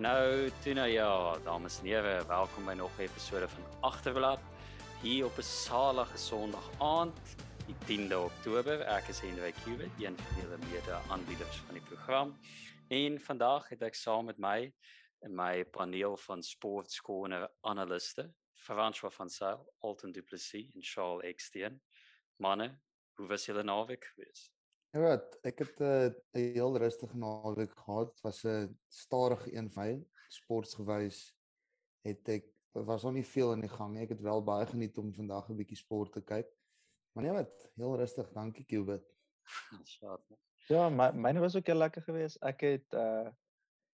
[0.00, 4.40] Nou, toe nou ja, dames en here, welkom by nog 'n episode van Agterblad
[5.02, 7.18] hier op 'n salige Sondag aand,
[7.66, 8.80] die 10de Oktober.
[8.80, 12.38] Ek is Hendrik Kubit, een van die mede-aanbieders van die program.
[12.88, 14.74] En vandag het ek saam met my
[15.20, 21.82] in my paneel van sportskone analiste, François van Sail, Alton Du Plessis en Charles Eksteen.
[22.36, 22.80] Manne,
[23.12, 24.59] hoe was julle naweek geweest?
[24.90, 28.10] Ja, wat, ek het eh, 'n uh, heel rustige naweek gehad.
[28.10, 30.06] Dit was 'n stadige een vir my.
[30.28, 31.36] Sportgewys
[32.02, 34.02] het ek was nog nie veel in die gang nie.
[34.02, 36.48] Ek het wel baie geniet om vandag 'n bietjie sport te kyk.
[37.12, 38.32] Maar nee, wat, heel rustig.
[38.32, 39.14] Dankie, Kubit.
[40.68, 42.42] Ja, my myne was ook heel lekker geweest.
[42.42, 43.30] Ek het uh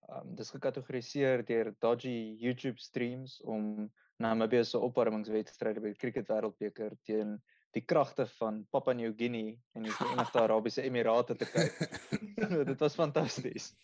[0.09, 6.95] um dis gekategoriseer deur dodgy YouTube streams om Namibië se opwarmingswedstryde by die cricket wêreldbeker
[7.03, 7.43] teen
[7.77, 11.77] die kragte van Papua New Guinea en die Verenigde Arabiese Emirate te kyk.
[12.71, 13.75] dit was fantasties.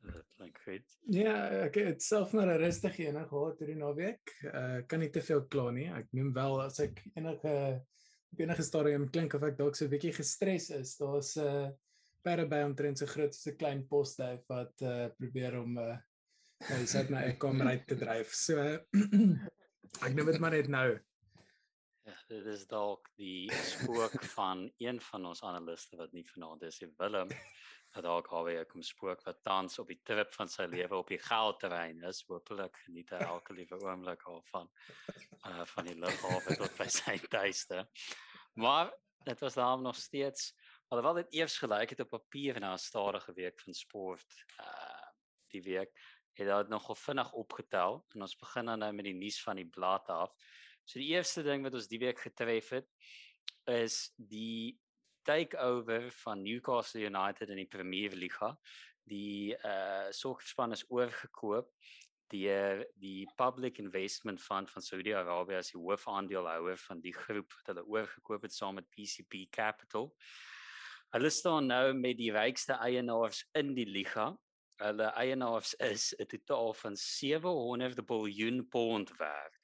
[0.00, 0.94] Dit klink goed.
[1.12, 1.34] Ja,
[1.66, 4.32] ek het self maar 'n rustige een gehad hierdie naweek.
[4.48, 5.88] Uh kan nie te veel kla nie.
[5.92, 7.54] Ek noem wel as ek enige
[8.32, 10.96] op enige stadium klink of ek dalk so 'n bietjie gestres is.
[10.96, 11.68] Daar's 'n uh,
[12.24, 15.98] perde by omtrent so groot so 'n klein postduif wat uh probeer om uh
[16.70, 18.32] hy sê my ek kom ry te dryf.
[18.32, 18.56] So
[20.06, 20.88] ek noem dit maar net nou.
[22.30, 27.30] Dit is dalk die spook van een van ons analiste wat nie vanaand is, Willem.
[27.90, 31.20] Dat dalk alweer kom spook wat tans op die trip van sy lewe op die
[31.22, 32.22] goudterrein is.
[32.28, 34.70] Hoopelik geniet hy elke liewe oomblik al van
[35.48, 37.82] uh van die lughawe tot by sy tuiste.
[38.62, 38.92] Maar
[39.26, 40.52] dit was daar nog steeds
[40.90, 45.06] alhoewel dit eers gelyk het op papier na 'n stadige week van sport uh
[45.50, 45.90] die week
[46.38, 49.66] het dit nogal vinnig opgetel en ons begin dan nou met die nuus van die
[49.66, 50.34] blad af.
[50.90, 52.88] So die eerste ding wat ons die week getref het
[53.70, 54.74] is die
[55.22, 58.48] takeover van Newcastle United in die Premier League.
[59.06, 61.70] Die uh sokkerspan is oorgekoop
[62.34, 67.86] deur die Public Investment Fund van Saudi-Arabië as die hoofaandeelhouer van die groep wat hulle
[67.86, 70.10] oorgekoop het saam met PCP Capital.
[71.14, 74.32] Hulle staan nou met die rykste eienaars in die liga.
[74.82, 79.14] Hulle eienaars is 'n totaal van 700 miljard pond.
[79.18, 79.60] Werd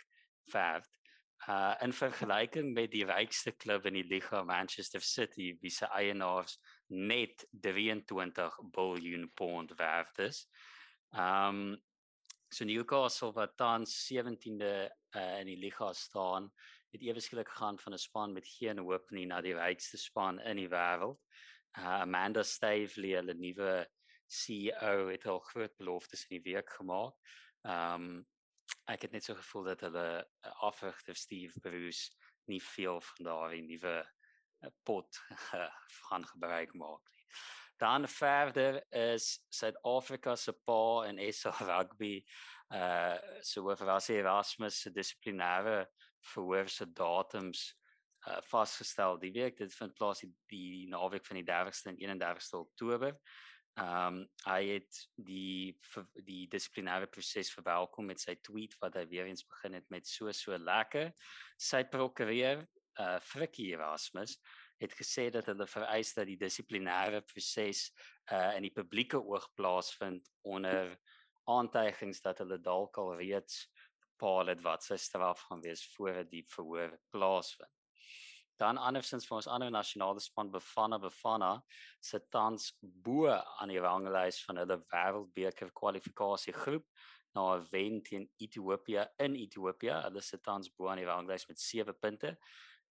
[1.48, 6.58] uh in vergelyking met die rykste klub in die liga Manchester City wie se eienaars
[6.88, 10.46] net 23 miljard pond werd is.
[11.12, 11.76] Um
[12.48, 16.50] so Newcastle wat tans 17de uh, in die liga staan,
[16.92, 20.40] het ewe skielik gegaan van 'n span met geen hoop nie na die rykste span
[20.40, 21.18] in die wêreld.
[21.78, 23.86] Uh Amanda Staveley, hulle nuwe
[24.26, 27.14] CEO, het al groot beloftes in die week gemaak.
[27.62, 28.26] Um
[28.90, 32.10] ek het net so gevoel dat hulle uh, afrigter Steve Bruce
[32.50, 35.20] nie veel van daardie nuwe uh, pot
[36.08, 37.24] gaan gebruik maak nie.
[37.76, 42.20] Dan verder is Suid-Afrika se pa en SA rugby
[42.74, 43.14] uh
[43.46, 45.86] so oor was Erasmus se dissiplinêre
[46.32, 47.76] verhoor se datums
[48.26, 52.58] uh vasgestel die week dit vind plaas die, die naweek van die 30ste en 31ste
[52.58, 53.14] Oktober.
[53.76, 55.76] Ehm um, hy het die
[56.24, 60.32] die dissiplinêre proses verwelkom met sy tweet wat hy weer eens begin het met so
[60.32, 61.10] so lekker.
[61.60, 62.64] Sy prokureur,
[63.02, 64.38] uh Frikkie Erasmus,
[64.80, 67.90] het gesê dat hulle vereis dat die dissiplinêre proses
[68.32, 70.96] uh in die publieke oog plaasvind onder
[71.44, 73.66] aantuigings dat hulle dalk al reeds
[74.16, 77.75] bepaal het wat sy straf gaan wees voordat die verhoor plaasvind.
[78.56, 81.50] Dan andersins vir ons ander nasionale span Bafana Bafana
[82.00, 86.86] sit tans bo aan die ranglys van hulle wêreldbeker kwalifikasie groep
[87.36, 90.00] na 'n wen teen Ethiopië in Ethiopië.
[90.06, 92.36] Hulle sit tans bo aan die ranglys met 7 punte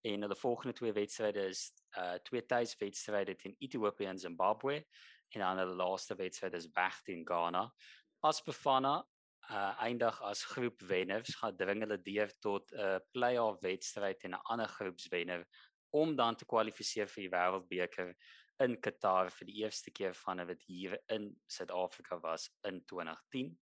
[0.06, 4.86] en hulle volgende twee wedstryde is uh twee tuiswedstryde teen Ethiopië en Zimbabwe
[5.30, 7.74] en dan hulle laaste wedstryd is weg teen Ghana.
[8.22, 9.04] As Bafana
[9.50, 14.46] uh eindig as groepwenners gaan dring hulle deur tot 'n uh, play-off wedstryd en 'n
[14.52, 15.46] ander groepswenner
[15.92, 18.16] om dan te kwalifiseer vir die wêreldbeker
[18.64, 23.58] in Qatar vir die eerste keer van wat hier in Suid-Afrika was in 2010.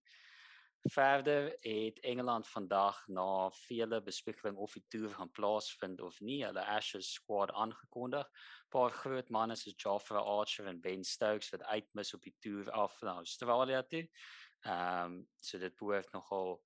[0.90, 6.64] Verder het Engeland vandag na vele bespiegeling of die toer gaan plaasvind of nie, hulle
[6.66, 8.26] Ashes squad aangekondig.
[8.68, 12.98] Paar groot manne soos Jofra Archer en Ben Stokes wat uitmis op die toer af
[13.02, 14.02] na Australië toe.
[14.62, 16.60] Ehm um, so dit behoort nogal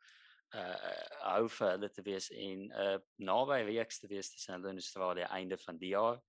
[0.54, 0.75] uh
[1.26, 5.31] hou vir hulle te wees en uh naby reeks te wees tussen hulle en Australië
[5.38, 6.20] einde van die jaar.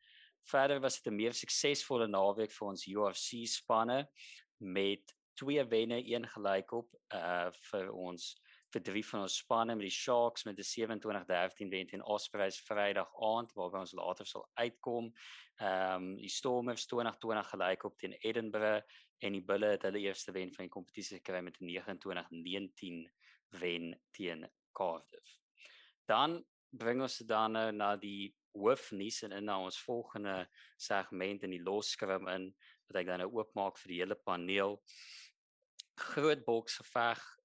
[0.48, 4.08] Verder was dit 'n meer suksesvolle naweek vir ons UFC spanne
[4.58, 8.36] met twee wenne, een gelyk op uh vir ons
[8.78, 13.10] vir drie van ons spanne met die Sharks met 'n 27-13 wen teen Ospreys Vrydag
[13.22, 15.12] aand waarby ons later sal uitkom.
[15.60, 18.86] Ehm um, die Stormers 2020 gelyk op teen Edinburgh
[19.20, 23.10] en die Bulle het hulle eerste wen van die kompetisie gekry met 'n 29-19
[23.60, 25.40] wen teen Cardiff.
[26.06, 30.48] Dan bring ons dan nou na die hoofnuus en in na ons volgende
[30.78, 32.56] segment in die loskrim in
[32.88, 34.82] wat ek dan nou oopmaak vir die hele paneel.
[35.96, 37.37] Groot boks geveg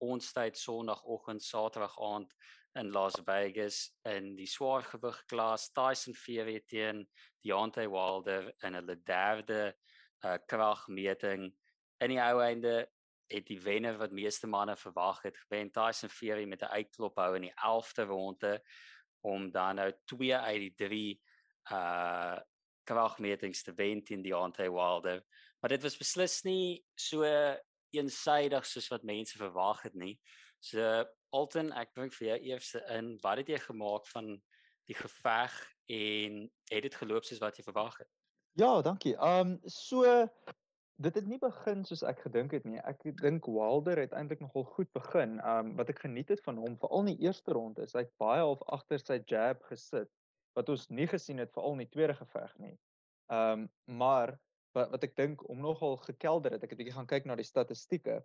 [0.00, 2.34] ons tyd sonoggend saterdag aand
[2.78, 7.04] in Las Vegas in die swaargewig klas Tyson Fury teen
[7.44, 9.74] Deontay Wilder in hulle derde
[10.24, 11.50] uh, kragmeting.
[12.00, 12.86] In die ou einde
[13.30, 17.34] het die wenner wat meeste manne verwag het gewen Tyson Fury met 'n uitklop hou
[17.36, 18.62] in die 11de ronde
[19.20, 21.20] om dan nou 2 uit die 3
[21.72, 22.38] uh
[22.90, 25.22] kragmetings te wen teen Deontay Wilder.
[25.60, 27.22] Maar dit was beslis nie so
[27.96, 30.14] eensydig soos wat mense verwag het nie.
[30.60, 34.34] So Alton, ek bring vir jou eers in, wat het jy gemaak van
[34.90, 35.54] die geveg
[35.90, 36.40] en
[36.70, 38.10] het dit geloop soos wat jy verwag het?
[38.58, 39.14] Ja, dankie.
[39.22, 40.04] Um so
[41.00, 42.80] dit het nie begin soos ek gedink het nie.
[42.84, 45.38] Ek dink Wilder het eintlik nogal goed begin.
[45.46, 48.42] Um wat ek geniet het van hom, veral in die eerste ronde, is hy baie
[48.42, 50.10] half agter sy jab gesit
[50.58, 52.76] wat ons nie gesien het veral in die tweede geveg nie.
[53.30, 54.34] Um maar
[54.76, 56.62] wat wat ek dink om nogal gekelder het.
[56.64, 58.20] Ek het 'n bietjie gaan kyk na die statistieke.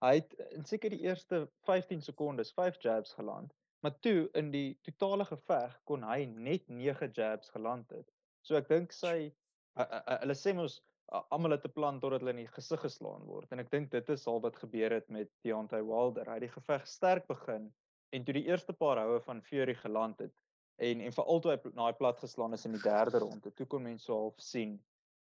[0.00, 4.78] Hy het in seker die eerste 15 sekondes 5 jabs geland, maar toe in die
[4.82, 8.08] totale geveg kon hy net 9 jabs geland het.
[8.42, 9.32] So ek dink sy
[9.76, 10.80] hulle sê mos
[11.10, 14.08] almal het 'n plan totdat hulle in die gesig geslaan word en ek dink dit
[14.08, 16.26] is al wat gebeur het met Deontay Wilder.
[16.26, 17.72] Hy het die geveg sterk begin
[18.10, 20.34] en toe die eerste paar houe van Fury geland het
[20.76, 23.66] en en veral toe hy na hy plat geslaan is in die derde ronde, toe
[23.66, 24.78] kon mense half sien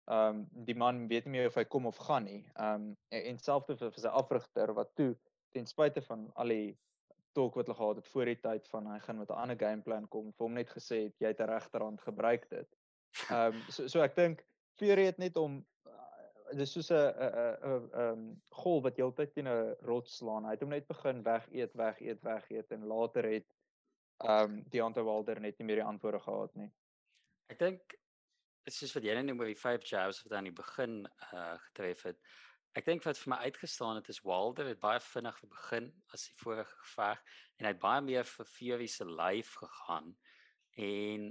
[0.06, 2.44] ehm um, die man weet nie meer of hy kom of gaan nie.
[2.53, 5.15] Ehm um, en, en selfs vir sy afrigter wat toe
[5.51, 6.77] ten spyte van al die
[7.33, 10.07] talk wat hulle gehad het voor die tyd van hy gaan met 'n ander gameplan
[10.07, 12.68] kom, vir hom net gesê het jy het 'n regterhand gebruik dit.
[13.30, 14.45] Ehm um, so so ek dink
[14.80, 19.47] Fury het net om uh, dis soos 'n 'n 'n ehm golf wat heeltyd teen
[19.47, 20.45] 'n rots slaan.
[20.45, 23.47] Hy het hom net begin weg eet, weg eet, weg eet en later het
[24.18, 26.71] ehm um, die ander Walder net nie meer die antwoorde gehad nie.
[27.47, 28.00] Ek dink
[28.63, 31.06] dit is soos wat jy nou noem oor die five jabs wat aan die begin
[31.31, 32.19] uh getref het.
[32.78, 36.38] Ek dink wat vir my uitgestaan het is Wilder het baie vinnig begin as die
[36.40, 37.24] vorige geveg
[37.58, 40.13] en hy het baie meer vir Fury se lyf gegaan
[40.78, 41.25] en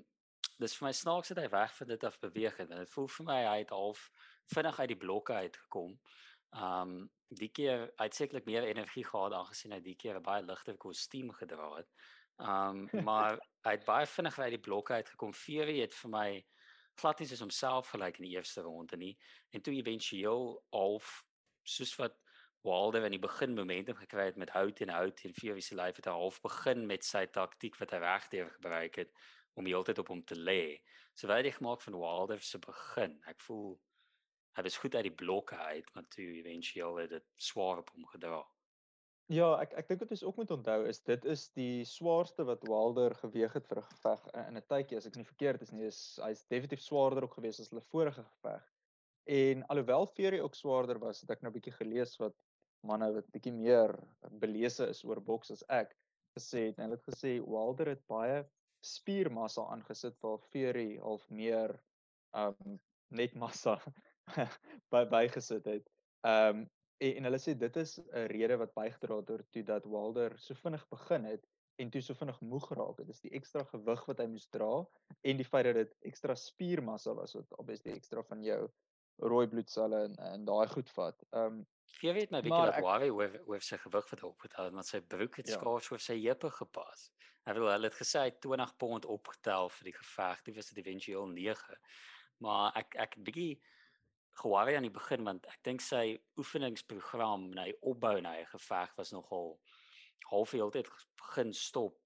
[0.61, 3.09] dis vir my snaaks dat hy weg van dit af beweeg het en dit voel
[3.17, 4.05] vir my hy het half
[4.53, 5.97] vinnig uit die blokke uitgekom.
[6.67, 6.95] Um
[7.41, 10.77] die keer hy het sekerlik meer energie gehad aangesien hy die keer 'n baie ligter
[10.77, 11.89] kostuum gedra het.
[12.37, 15.33] Um maar hy het baie vinnig uit die blokke uitgekom.
[15.33, 16.31] Fury het vir my
[17.01, 19.15] glad nie soos homself gelyk in die eerste ronde nie
[19.51, 21.21] en toe éventueel half
[21.63, 22.19] soos wat
[22.63, 25.97] Wilder in die begin momentum gekry het met hout en hout en Fury se lyf
[25.97, 29.15] het hy half begin met sy taktik wat hy regdeur gebruik het
[29.57, 30.81] om heeltyd op hom te lê.
[31.17, 33.17] So baie dig maak van Wilder se begin.
[33.29, 33.79] Ek voel
[34.59, 38.07] hy was goed uit die blokke uit, maar toe éventueel het dit swaar op hom
[38.13, 38.43] gedra.
[39.31, 42.65] Ja, ek ek dink wat ons ook moet onthou is dit is die swaarste wat
[42.67, 45.87] Wilder geweg het vir 'n geveg in 'n tydjie as ek nie verkeerd is nie.
[45.87, 48.65] Is hy's definitief swaarder ook gewees as hulle vorige geveg.
[49.31, 52.35] En alhoewel Fury ook swaarder was, het ek nou 'n bietjie gelees wat
[52.83, 53.95] manne wat bietjie meer
[54.43, 55.95] belese is oor boks as ek
[56.37, 56.83] gesê het.
[56.83, 58.45] Hulle het gesê Wilder het baie
[58.83, 61.79] spiermassa aangesit waar Fury half meer
[62.35, 62.81] um
[63.11, 63.79] net massa
[64.93, 65.89] by bygesit het.
[66.27, 66.67] Um
[67.01, 70.55] En, en hulle sê dit is 'n rede wat bygedra het toe dat Wilder so
[70.55, 71.47] vinnig begin het
[71.81, 73.07] en toe so vinnig moeg geraak het.
[73.09, 74.73] Dis die ekstra gewig wat hy moes dra
[75.21, 78.63] en die feit dat dit ekstra spiermassa was wat obviously ekstra van jou
[79.21, 81.25] rooi bloedselle en, en daai goed vat.
[81.31, 81.67] Ehm um,
[82.01, 85.01] jy weet my bietjie dat Wari oor oor sy gewig wat opgetel het, want sy
[85.15, 85.57] broek het ja.
[85.59, 87.09] skaars oor sy heupe gepas.
[87.49, 90.43] Hy wil hulle het gesê hy 20 pond opgetel vir die geveg.
[90.47, 91.79] Dit was dit eventueel 9.
[92.45, 93.53] Maar ek ek bietjie
[94.43, 96.05] geworry aan die begin want ek dink sy
[96.41, 99.57] oefeningsprogram na hy opbou na hy geveg was nogal
[100.31, 101.97] half heeltyd begin stop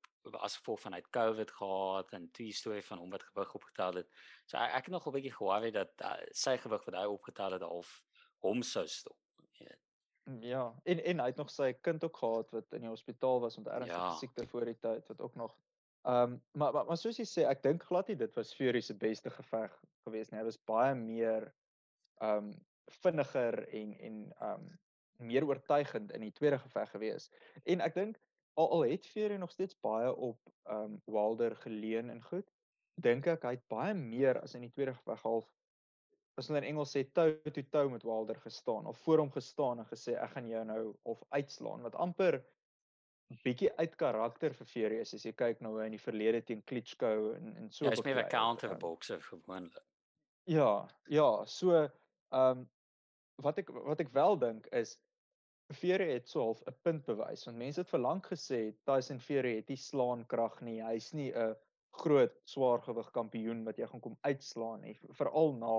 [0.41, 3.99] as gevolg van hy het COVID gehad en twee storie van hom wat gewig opgetel
[4.01, 4.09] het.
[4.49, 7.59] So ek, ek het nog 'n bietjie geworry dat uh, sy gewig wat hy opgetel
[7.59, 7.91] het half
[8.41, 9.19] hom sou stop.
[10.41, 13.59] Ja, en en hy het nog sy kind ook gehad wat in die hospitaal was
[13.59, 14.15] met ernstige ja.
[14.17, 15.57] siekte voor die tyd wat ook nog
[16.05, 18.81] Ehm um, maar, maar maar soos jy sê, ek dink glad nie dit was Fury
[18.85, 19.73] se beste geveg
[20.05, 20.37] gewees nie.
[20.37, 21.47] Hy was baie meer
[22.23, 22.53] um
[23.03, 24.71] vinniger en en um
[25.17, 27.31] meer oortuigend in die tweede geveg gewees.
[27.65, 28.21] En ek dink
[28.55, 30.41] al al het Fury nog steeds baie op
[30.71, 32.51] um Wilder geleen en goed,
[32.95, 35.51] dink ek hy het baie meer as in die tweede geveg half
[36.39, 39.79] as hulle in Engels sê toe to toe met Wilder gestaan of voor hom gestaan
[39.83, 42.41] en gesê ek gaan jou nou of uitslaan wat amper
[43.45, 47.33] bietjie uit karakter vir Fury is as jy kyk nou in die verlede teen Klitschko
[47.35, 49.83] en en so Ja, is meer 'n counter ehm, boxer gewoonlik.
[50.47, 51.89] Ja, ja, so
[52.35, 52.65] um,
[53.43, 54.97] wat ek wat ek wel dink is
[55.73, 59.55] Fury het so half 'n punt bewys want mense het vir lank gesê Tyson Fury
[59.57, 60.81] het nie slaan krag nie.
[60.85, 61.55] Hy's nie 'n
[62.03, 65.77] groot swaargewig kampioen wat jy gaan kom uitslaan nie, veral na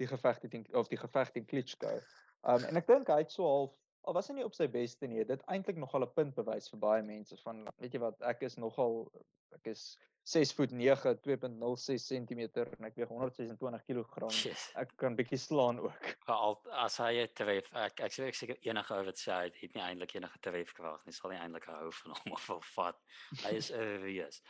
[0.00, 2.00] die geveg teen of die geveg teen Klitschko.
[2.48, 3.76] Um en ek dink hy het so half
[4.08, 6.80] al was hy nie op sy beste nie, dit eintlik nogal 'n punt bewys vir
[6.80, 9.12] baie mense van weet jy wat, ek is nogal
[9.54, 14.28] ek is 6 voet 9, 2.06 cm en ek weeg 126 kg.
[14.44, 14.66] Yes.
[14.78, 16.10] Ek kan bietjie slaan ook.
[16.34, 19.52] Al as hy 'n tref, ek ek sê ek seker enige ou wat sê hy
[19.56, 23.00] het nie eintlik enige trefkrag nie, sal nie eintlik hou van hom of wil vat.
[23.44, 24.42] Hy is 'n reus.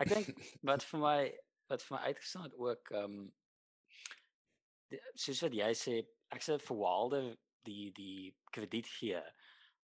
[0.00, 0.32] Ek dink
[0.62, 1.20] wat vir my
[1.68, 3.28] wat vir my uitgestaan het ook ehm um,
[5.14, 5.98] soos wat jy sê,
[6.32, 7.26] ek sê vir Wilder
[7.68, 9.20] die die krediet gee.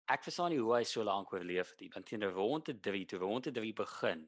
[0.09, 1.91] Ek verstaan nie hoe hy so lank oorleef het nie.
[1.93, 4.25] Want teen ronde 3, toe ronde 3 begin,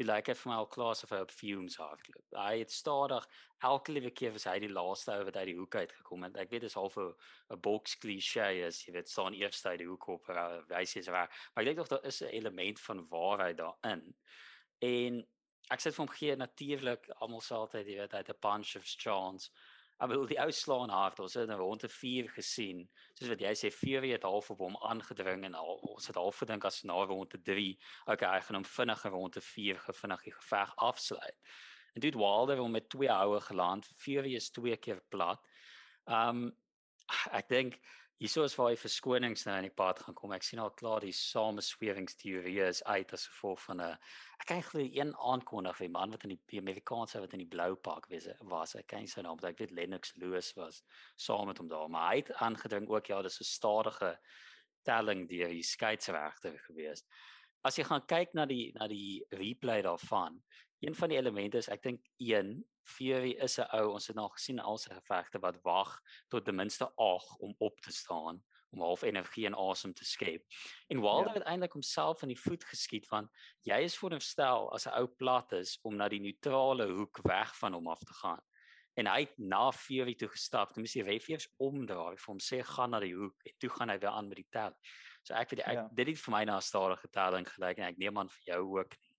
[0.00, 2.24] die lyk het vir my al klaar of hy op fumes hardloop.
[2.32, 3.26] Hy het stadig
[3.66, 6.38] elke liewe keer was hy die laaste ou wat uit die hoek uit gekom het.
[6.40, 10.08] Ek weet dis half 'n box cliché is, jy weet, staan eers uit die hoek
[10.08, 10.30] op,
[10.68, 11.28] wys jy's waar.
[11.54, 14.14] Maar ek dink tog daar is 'n element van waarheid daarin.
[14.80, 15.26] En
[15.70, 18.76] ek sê vir hom gee natuurlik almal sê altyd jy weet hy het 'n punch
[18.76, 19.50] of chance.
[20.00, 21.18] Maar wil die ou slaan hard.
[21.20, 22.86] Ons het in ronde 4 gesien.
[23.18, 26.40] Soos wat jy sê Fury het half op hom aangedring en al, ons het half
[26.40, 27.66] gedink as na ronde 3,
[28.06, 31.36] okay, hy gaan hom vinniger ronde 4 gevinnig die geveg afsluit.
[31.94, 33.86] En dit Wilder hom met twee houe geland.
[34.00, 35.42] Fury is twee keer plat.
[36.06, 36.48] Um
[37.34, 37.80] ek dink
[38.20, 40.32] hieso is waar hy verskonings nou in die pad gaan kom.
[40.36, 43.96] Ek sien al klaar die samesweringsteorieë is uit as gevolg van 'n
[44.40, 47.48] ek kan glo een aankondig die man wat in die, die Amerikaanse wat in die
[47.56, 50.82] blou pak was was ek ken sy naam, ek weet Lennox Lewis was
[51.16, 54.18] saam met hom daar, maar hy het aangedring ook ja, dis 'n stadige
[54.84, 57.04] telling deur die skeieregter gewees.
[57.64, 60.38] As jy gaan kyk na die na die replay daarvan,
[60.80, 64.28] een van die elemente is ek dink 1 Fury is 'n ou, ons het nou
[64.32, 66.00] gesien al sy gevegte wat wag
[66.30, 70.44] tot ten minste 8 om op te staan om half energie en asem te skep.
[70.88, 71.34] En Wilder Ja.
[71.34, 73.28] het eintlik homself in die voet geskiet van
[73.62, 77.72] jy is veronderstel as 'n ou plat is om na die neutrale hoek weg van
[77.74, 78.40] hom af te gaan.
[78.96, 80.72] En hy het na Fury toe gestap.
[80.72, 83.70] Toe moes die ref eers omdraai vir hom sê gaan na die hoek en toe
[83.70, 84.74] gaan hy weer aan met die tel.
[85.22, 85.88] So ek weet ek, Ja.
[85.92, 88.78] dit het vir my na 'n stadige telling gelyk en ek neem aan vir jou
[88.78, 89.16] ook nie.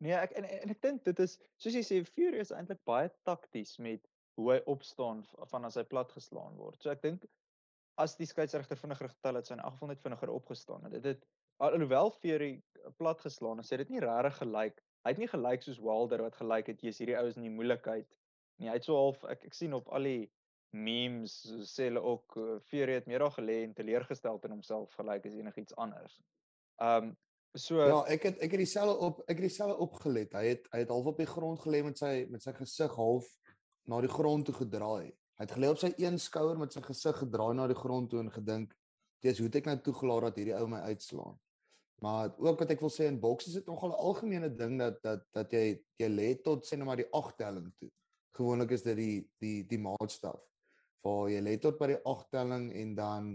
[0.00, 3.10] Nee, ek en, en ek dink dit is soos jy sê Fury is eintlik baie
[3.24, 6.82] takties met hoe hy opstaan van as hy plat geslaan word.
[6.82, 7.24] So ek dink
[7.98, 10.92] as die skeieregter vinniger getel het, sy in elk geval net vinniger opgestaan het.
[10.92, 11.24] Dit het
[11.60, 12.62] al- alhoewel Fury
[12.98, 14.82] plat geslaan het, sê dit nie regtig gelyk.
[15.06, 17.50] Hy het nie gelyk soos Wilder wat gelyk het jy's hierdie ou is in die
[17.56, 18.06] moeilikheid.
[18.58, 20.30] Nee, hy het so half ek ek sien op al die
[20.70, 21.38] memes
[21.70, 25.38] sê hulle ook uh, Fury het meer daar gelê en teleurgesteld in homself gelyk as
[25.38, 26.18] enigiets anders.
[26.82, 27.14] Um
[27.56, 30.34] so Ja, ek het ek het dieselfde op ek het dieselfde opgelet.
[30.36, 33.30] Hy het hy het half op die grond gelê met sy met sy gesig half
[33.86, 35.12] na die grond toe gedraai.
[35.36, 38.20] Hy het gelê op sy een skouer met sy gesig gedraai na die grond toe
[38.20, 38.74] en gedink,
[39.22, 41.38] "Dis hoe het ek nou toegelaat dat hierdie ou my uitslaan?"
[42.02, 45.02] Maar ook wat ek wil sê in boks is dit nogal 'n algemene ding dat
[45.02, 47.90] dat dat jy jy lê tot sê net maar die 8 telling toe.
[48.36, 50.40] Gewoonlik is dit die die die maatstaf.
[51.06, 53.32] Waar jy lê tot by die 8 telling en dan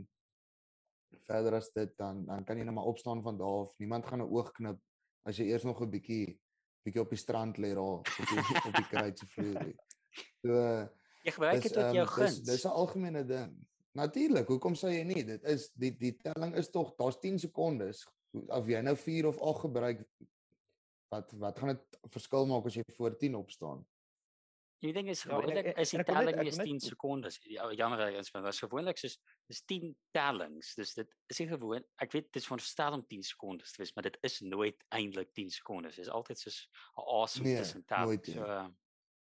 [1.27, 3.73] verder as dit dan dan kan jy net maar opstaan van daar af.
[3.79, 4.79] Niemand gaan 'n oog knip
[5.25, 6.39] as jy eers nog 'n bietjie
[6.83, 9.65] bietjie op die strand lê daar op die op die kruitse vloer.
[9.65, 9.75] nie.
[10.41, 10.53] So
[11.23, 12.39] Jy gebruik dit tot ehm, jou dis guns.
[12.41, 13.51] dis 'n algemene ding.
[13.93, 15.23] Natuurlik, hoekom sou jy nie?
[15.25, 18.07] Dit is die die telling is tog daar's 10 sekondes.
[18.47, 20.05] Of jy nou 4 of 8 gebruik
[21.11, 23.85] wat wat gaan dit verskil maak as jy voor 10 opstaan?
[24.81, 27.35] Jy dink is Ja, gewoonlik en- is die net- telling eens wil 10 net- sekondes.
[27.43, 30.73] Ja, jammer ek inspreek, maar is gewoonlik soos dis 10 tellings.
[30.75, 33.93] Dus dit is nie gewoon ek weet dit is veronderstel om 10 sekondes te wees,
[33.95, 35.95] maar dit is nooit eintlik 10 sekondes.
[35.95, 38.31] Dit is altyd soos 'n asem Nee, tussen tellings.
[38.33, 38.67] So uh,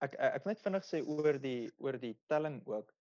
[0.00, 2.92] ek ek net vinnig sê oor die oor die telling ook.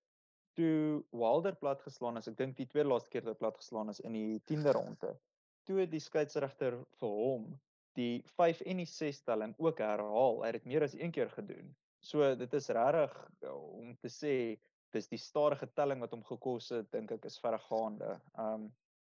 [0.56, 3.90] Toe Wilder plat geslaan is, ek dink die tweede laaste keer dat hy plat geslaan
[3.90, 5.20] is in die 10de ronde.
[5.66, 7.60] Toe die skeieregter vir hom
[7.96, 10.42] die 5 en die 6 telling ook herhaal.
[10.42, 11.76] Hy het dit meer as een keer gedoen.
[12.04, 13.18] So dit is regtig
[13.48, 14.36] uh, om te sê
[14.94, 18.18] dis die stadige telling wat hom gekos het, dink ek is verregaande.
[18.38, 18.70] Um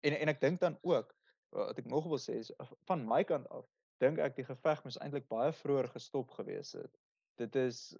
[0.06, 1.14] en en ek dink dan ook
[1.54, 2.52] wat ek nog wil sê is
[2.86, 3.66] van my kant af
[4.02, 6.92] dink ek die geveg moes eintlik baie vroeër gestop gewees het
[7.38, 7.96] dit is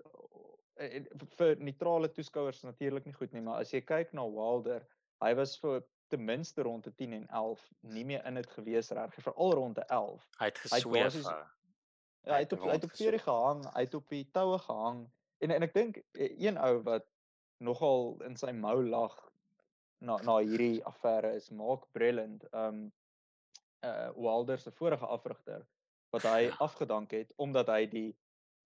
[0.77, 4.85] eh, en vir neutrale toeskouers natuurlik nie goed nie, maar as jy kyk na Wilder,
[5.25, 5.81] hy was vir
[6.13, 7.65] ten minste ronde 10 en 11
[7.95, 10.29] nie meer in dit gewees reg, veral ronde 11.
[10.41, 10.61] hy het
[10.95, 11.57] Hy het gesweef.
[12.27, 15.05] Ja, hy het op hy het op Fury gehang, hy het op die toue gehang
[15.39, 17.07] en en ek dink eh, een ou wat
[17.65, 19.17] nogal in sy mou lag
[20.01, 22.45] na na hierdie affære is Mark Breland.
[22.53, 22.89] Um
[23.87, 25.67] uh Wilder se vorige afrigter
[26.11, 26.55] wat hy Ja.
[26.59, 28.19] afgedank het omdat hy die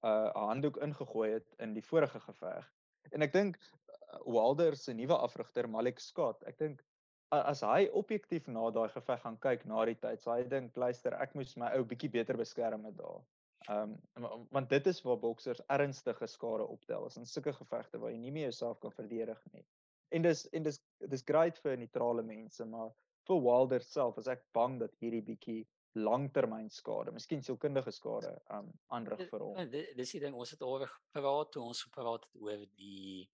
[0.05, 2.73] uh handdoek ingegooi het in die vorige geveg.
[3.11, 6.85] En ek dink uh, Wilder se nuwe afrigter Malik Scott, ek dink
[7.33, 11.15] as hy objektief na daai geveg gaan kyk na die tyd, sal hy dink luister,
[11.15, 13.23] ek moes my ou bietjie beter beskerm het daar.
[13.69, 18.11] Ehm um, want dit is waar boksers ernstige skade optel, is in sulke gevegte waar
[18.11, 19.65] jy nie meer jouself kan verdedig nie.
[20.11, 22.91] En dis en dis dis great vir neutrale mense, maar
[23.29, 25.63] vir Wilder self is ek bang dat hierdie bietjie
[25.95, 29.57] langtermyn skade, miskien sielkundige skade, um aanrig vir hom.
[29.71, 33.29] Di- dis die ding ons het oor gepraat toe ons gepraat het oor die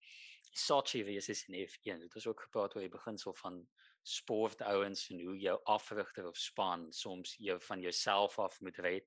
[0.58, 2.00] Sochi races in F1.
[2.00, 3.60] Dit was ook gepraat oor die beginsel van
[4.02, 9.06] sportouens en hoe jou afrigter of span soms jou van jouself af moet red.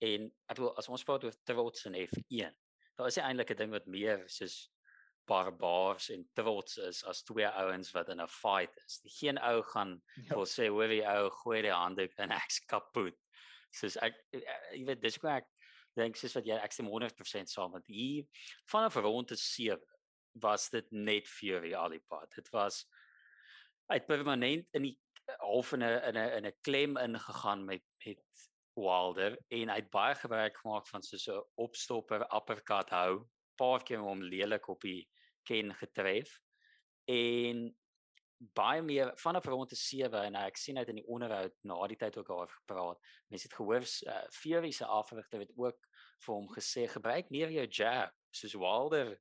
[0.00, 2.54] En ek bedoel as ons praat oor trots in F1,
[2.96, 4.70] daar is eintlik 'n ding wat meer soos
[5.26, 9.00] barbaars en trots is as twee ouens wat in 'n fight is.
[9.18, 10.34] Geen ou gaan Ja.
[10.34, 13.16] wil sê hoor die ou gooi die handdoek en ek's kapot.
[13.70, 15.48] Soos ek eh, jy weet dis hoe ek
[15.96, 18.26] dink soos wat jy ek stem 100% saam met hier
[18.70, 19.80] vanaf ronde 7
[20.42, 22.30] was dit net Fury al die pad.
[22.34, 22.84] Dit was
[23.90, 24.98] het permanent in die
[25.38, 28.20] half in 'n in 'n in 'n klem ingegaan met met
[28.74, 29.38] Wilder.
[29.48, 33.26] En hy het baie gebruik gemaak van soos 'n opstopper uppercut hou,
[33.56, 35.08] paar keer hom lelik op die
[35.42, 36.40] ken getref.
[37.04, 37.76] En
[38.52, 42.16] baie meer vanaf ronde 7 en ek sien uit in die onderhoud na die tyd
[42.18, 42.98] ook daar gepraat.
[43.28, 45.78] Mense het gehoor uh, Fury se afrigter het ook
[46.24, 48.12] vir hom gesê gebruik meer jou jab.
[48.30, 49.14] Soos Wilder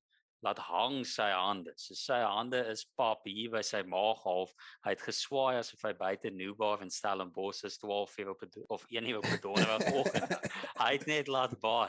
[0.43, 1.73] laat hang sy hande.
[1.79, 4.51] So sy hande is pap hier by sy maag half.
[4.83, 8.43] Hy het geswaai asof hy buite Newbar en Stellenbosch is 12 uur op
[8.75, 10.35] of 1 uur op donderdagoggend.
[10.83, 11.87] hy het net laat baai.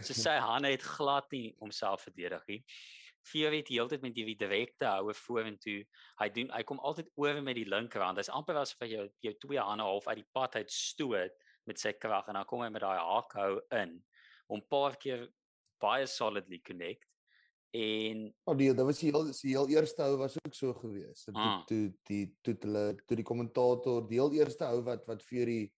[0.00, 2.60] So sy hande het glad nie homself verdedig nie.
[3.22, 5.84] Fury het die hele tyd met die direkte houe vorentoe.
[6.18, 8.18] Hy doen hy kom altyd oor met die linkerhand.
[8.18, 11.38] Hy's amper asof hy jou jou twee hande half uit die pad uit stoot
[11.70, 14.00] met sy krag en dan kom hy met daai hakhou in
[14.50, 15.28] om paar keer
[15.82, 17.11] baie solidly connect
[17.72, 21.24] en Oh die dit was die heel die heel eerste hou was ook so gewees.
[21.24, 21.64] Toe Ah.
[21.66, 25.72] toe die toe hulle toe die kommentator die heel eerste hou wat wat vir die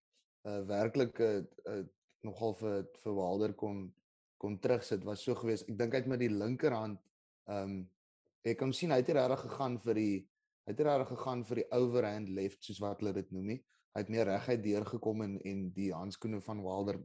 [0.45, 1.83] uh werklik uh,
[2.21, 3.93] nogal vir vir Wilder kon
[4.37, 5.63] kon terugsit was so gewees.
[5.63, 6.99] Ek dink hy het met die linkerhand
[7.47, 7.87] um
[8.45, 10.17] ek kan sien hy het regtig gegaan vir die
[10.65, 13.61] hy het regtig gegaan vir die overhand left soos wat hulle dit noem nie.
[13.95, 16.99] Hy het meer reguit deurgekom en en die handskoene van Wilder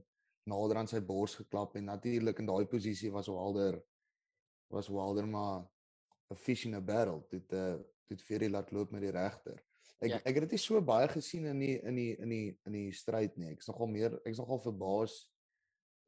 [0.50, 3.78] nader aan sy bors geklap en natuurlik in daai posisie was Wilder
[4.70, 5.66] was Wilder maar
[6.30, 7.26] 'n fish in a barrel.
[7.28, 7.76] Dit uh
[8.10, 9.62] dit Fury laat loop met die regter.
[10.00, 10.16] Ek Ja.
[10.16, 12.92] ek het dit nie so baie gesien in die in die in die in die
[12.92, 13.50] stryd nie.
[13.52, 15.30] Ek's nogal meer ek's nogal verbaas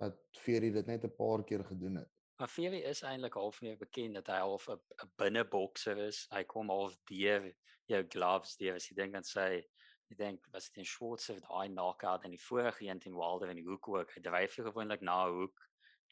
[0.00, 2.08] dat Fury dit net 'n paar keer gedoen het.
[2.38, 4.72] Maar Fury is eintlik half meer bekend dat hy half 'n
[5.02, 6.26] 'n binnebokser is.
[6.30, 7.54] Hy kom half deur
[7.86, 9.64] jou gloves deur as jy dink aan sy
[10.10, 13.56] ek dink was dit in Schwarzer daai knockout en die vorige een teen Wilder in
[13.56, 14.10] die hoek ook.
[14.14, 15.60] Hy dryf jou gewoonlik na 'n hoek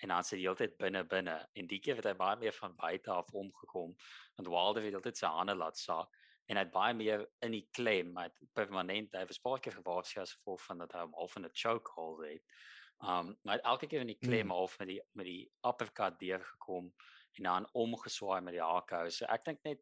[0.03, 2.77] en dan sit hy heeltyd binne binne en die keer het hy baie meer van
[2.77, 3.95] buite af omgekom
[4.37, 6.09] want Wilder het heeltyd sy hande laat sak
[6.51, 9.77] en hy het baie meer in die klem, hy het permanent hy was baie keer
[9.79, 12.43] gewaarsku as gevolg van dat hy hom half in 'n chokehold het.
[13.01, 14.51] Um maar hy het elke keer in die klem Mm.
[14.51, 16.93] half met die met die uppercut deurgekom
[17.39, 19.11] en dan omgeswaai met die hakhou.
[19.11, 19.81] So ek dink net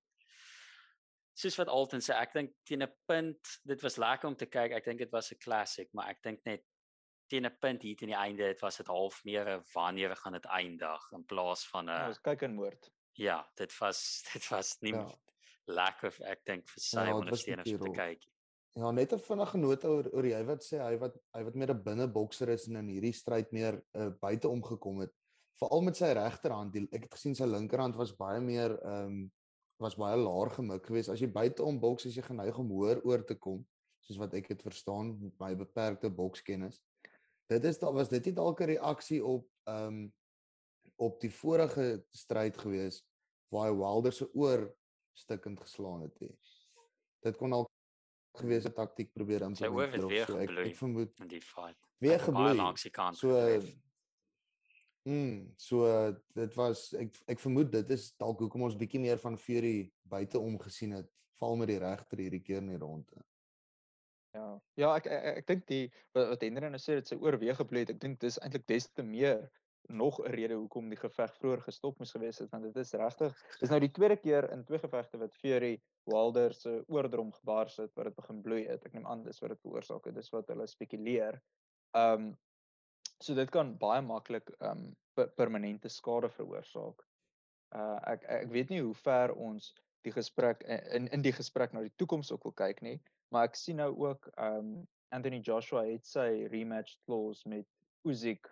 [1.34, 4.72] soos wat Alton sê, ek dink teen 'n punt, dit was lekker om te kyk.
[4.72, 6.64] Ek dink dit was 'n classic, maar ek dink net
[7.28, 10.32] teen 'n punt hier teen die einde, dit was dit half meer 'n wanneer gaan
[10.32, 12.90] dit eindig in plaas van 'n Ons kyk in moord.
[13.12, 15.06] ja, dit was dit was nie Ja.
[15.06, 15.14] ja.
[15.66, 18.22] lekker ek dink vir sy Ja, ja, ondersteuners om te kyk.
[18.74, 21.70] Ja, net 'n vinnige nota oor oor hy wat sê hy wat hy wat meer
[21.74, 25.12] 'n binnebokser is en in hierdie stryd meer uh, buite omgekom het.
[25.58, 26.72] Veral met sy regterhand.
[26.72, 29.32] Die, ek het gesien sy linkerhand was baie meer ehm um,
[29.80, 31.08] was baie laer gemik geweest.
[31.08, 33.66] As jy buite om boks is jy geneig om hoër oor te kom,
[34.00, 36.80] soos wat ek dit verstaan met my beperkte bokskennis.
[37.48, 40.12] Dit is daar was dit nie dalk 'n reaksie op ehm um,
[40.98, 43.04] op die vorige stryd geweest
[43.48, 44.74] waar hy Wilder se oor
[45.14, 46.18] stukkend geslaan het.
[46.18, 46.28] He.
[47.22, 47.66] Dit kon al
[48.38, 50.36] gewees 'n taktiek probeer Sy oor het implementeer weer so.
[50.36, 51.78] Ek, gebloei ek vermoed in die fight.
[51.98, 52.54] weer gebloei.
[52.56, 53.76] langs die kant So getref.
[55.04, 59.38] mm, so dit was ek ek vermoed dit is dalk hoekom ons bietjie meer van
[59.38, 61.08] Fury buite om gesien het,
[61.38, 63.24] val met die regter hierdie keer in die ronde.
[64.38, 64.48] Ja.
[64.78, 67.84] Ja, ek ek, ek dink die wat, wat Henry nou sê dit sy oorweeg gebly
[67.84, 67.94] het.
[67.96, 69.48] Ek dink dis eintlik des te meer
[69.88, 73.36] nog 'n rede hoekom die geveg vroeër gestop moes gewees het want dit is regtig
[73.60, 77.94] dis nou die tweede keer in twee gevegte wat Fury Wilder se oordrom gebars het
[77.96, 78.84] wat dit begin bloei het.
[78.84, 80.14] Ek neem aan dis wat dit veroorsaak het.
[80.14, 81.40] Dis wat hulle spekuleer.
[81.96, 82.32] Ehm
[83.18, 87.02] so dit kan baie maklik ehm um, per permanente skade veroorsaak.
[87.74, 89.72] Uh ek ek weet nie hoe ver ons
[90.08, 90.62] die gesprek
[90.96, 92.98] in in die gesprek na die toekoms ook wil kyk nie,
[93.34, 97.66] maar ek sien nou ook ehm um, Anthony Joshua het sy rematch clause met
[98.04, 98.48] Usyk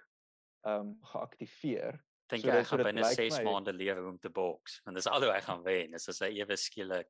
[0.66, 2.00] ehm um, geaktiveer.
[2.28, 4.80] Dink So hy so gaan dit binne lyk 6 my- maande hoe om te boks?
[4.84, 5.94] Want dis al hoe hy gaan wen.
[5.94, 7.08] Is as hy ewe skielik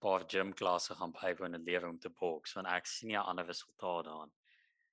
[0.00, 3.24] paar gym klasse gaan bywoon en hoe om te boks, want ek sien nie 'n
[3.24, 4.30] ander resultaat daarin.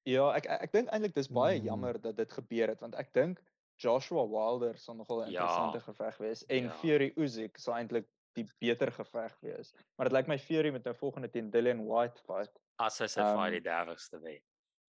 [0.06, 1.66] Ja, ek ek, ek dink eintlik dis baie Mm.
[1.66, 3.42] jammer dat dit gebeur het want ek dink
[3.78, 5.42] Joshua Wilder sal nogal 'n Ja.
[5.42, 6.70] interessante geveg wees en Ja.
[6.70, 9.74] Fury Usyk sal eintlik die beter geveg wees.
[9.98, 12.52] Maar dit lyk my Fury met nou volgende teen Dillian White fight.
[12.82, 14.42] As hy sy Ehm, fight die 30ste wen.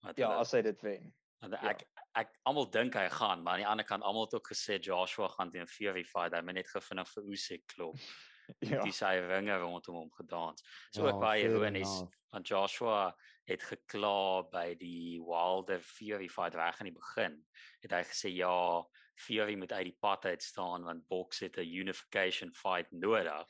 [0.03, 1.13] Want Ja, hulle- as hy dit wen.
[1.41, 1.69] Want Ja.
[1.71, 4.79] ek ek almal dink hy gaan, maar aan die ander kant almal het ook gesê
[4.81, 6.33] Joshua gaan teen Fury fight.
[6.33, 7.97] Hy het net gevinnig vir Usyk klop.
[8.61, 8.81] Ja.
[8.85, 10.63] Dis hy ringe rondom hom gedans.
[10.95, 13.13] So Ja, ook baie ironies want Joshua
[13.45, 17.45] het gekla by die Wilder Fury fight reg aan die begin.
[17.83, 18.85] Het hy gesê ja,
[19.17, 23.49] Fury moet uit die pad uit staan want boks het 'n unification fight nodig.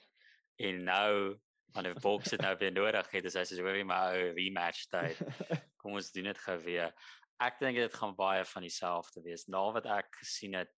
[0.57, 1.41] En nou
[1.75, 5.21] wanneer boks dit nou weer nodig het, is hy sê hoorie my ou rematch tyd.
[5.83, 6.95] Kom ons doen dit gou weer.
[7.43, 9.45] Ek dink dit gaan baie van dieselfde wees.
[9.47, 10.73] Na wat ek gesien het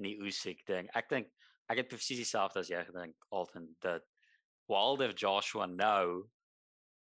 [0.00, 0.90] in die Usyk ding.
[0.96, 1.30] Ek dink
[1.70, 4.02] ek het presies dieselfde as jy gedink Alton dat
[4.70, 6.26] Wilder Joshua nou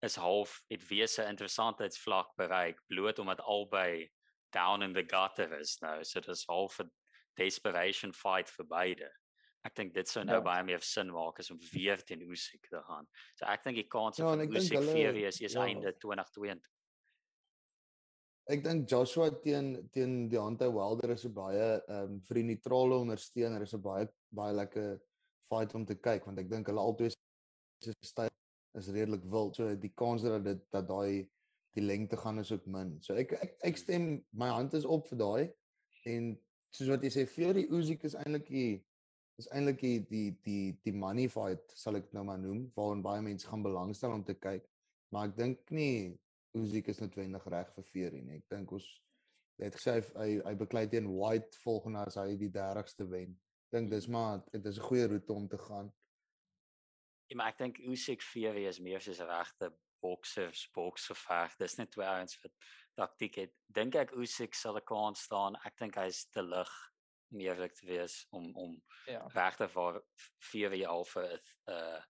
[0.04, 4.10] is half het wese interessantheidsvlak bereik bloot omdat albei
[4.52, 6.02] down in the gutter is nou.
[6.04, 6.90] So dis half 'n
[7.38, 9.10] desperation fight vir beide.
[9.66, 10.44] Ek dink dit sou nou Ja.
[10.44, 13.06] baie meer sin maak as om weer teen Usyk te gaan.
[13.36, 15.64] So ek dink die kanse Ja, dink Usyk Fury is eers ja.
[15.66, 16.62] einde 2022.
[18.48, 22.96] Ek dink Joshua teen teen Deontay Wilder is 'n baie ehm um, vir die neutrale
[23.04, 25.00] ondersteuner is 'n baie baie lekker
[25.50, 27.10] fight om te kyk want ek dink hulle albei
[27.84, 28.28] se styl
[28.78, 29.56] is redelik wild.
[29.56, 31.28] So die kans dat dit dat daai
[31.76, 32.96] die lengte gaan is ook min.
[33.02, 35.52] So ek ek ek stem my hand is op vir daai
[36.06, 36.32] en
[36.74, 38.84] soos wat jy sê Fury Usyk is eintlik die
[39.38, 43.22] is eintlik die die die die money fight sal ek nou maar noem waarin baie
[43.22, 44.66] mense gaan belangstel om te kyk.
[45.14, 46.16] Maar ek dink nie
[46.58, 48.40] Usyk is noodwendig reg vir Fury nie.
[48.40, 48.86] Ek dink ons
[49.62, 53.36] het gesê hy hy, hy beklei teen White volgende as hy die 30ste wen.
[53.74, 55.92] Dink dis maar dit is 'n goeie roete om te gaan.
[57.28, 61.56] Ja, maar ek dink Usyk Fury is meer soos 'n regte boksers boksgeveg.
[61.58, 62.52] Dis net twee ouens wat
[62.98, 63.52] taktiek het.
[63.74, 65.56] Dink ek Usyk sal 'n kans staan.
[65.64, 66.70] Ek dink hy's te lig
[67.32, 69.28] om eerlik te wees om om Ja.
[69.28, 70.02] vir
[70.40, 71.40] Fury al vir 'n
[71.72, 72.00] uh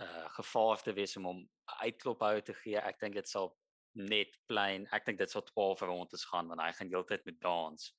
[0.00, 1.48] uh gevaar te wees om hom
[1.82, 2.76] uitklop hou te gee.
[2.76, 3.56] Ek dink dit sal
[3.94, 4.86] net plain.
[4.92, 7.92] Ek dink dit sal 12 rondes gaan want hy gaan heeltyd met dans.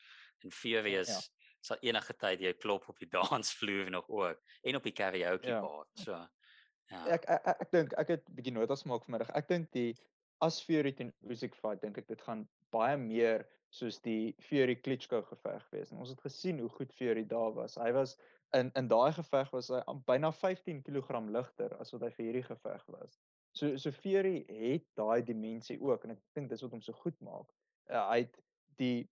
[0.44, 1.20] En Fury Ja, is ja.
[1.62, 5.62] sal enige tyd jy klop op die dansvloer nog ook en op die karaoke Ja.
[5.62, 5.88] bar.
[5.96, 6.12] So
[6.92, 7.08] ja.
[7.08, 9.30] Ek ek ek, dink ek het 'n bietjie notas gemaak vanmiddag.
[9.36, 9.96] Ek dink die
[10.42, 15.22] as Fury teen Usyk fight dink ek dit gaan baie meer soos die Fury Klitschko
[15.28, 15.92] geveg wees.
[15.92, 17.78] En ons het gesien hoe goed Fury daar was.
[17.80, 18.16] Hy was
[18.56, 22.48] in in daai geveg was hy byna 15 kg ligter as wat hy vir hierdie
[22.48, 23.20] geveg was.
[23.58, 27.18] So so Fury het daai dimensie ook en ek dink dis wat hom so goed
[27.22, 27.50] maak.
[27.90, 28.42] Uh, hy het
[28.80, 29.08] die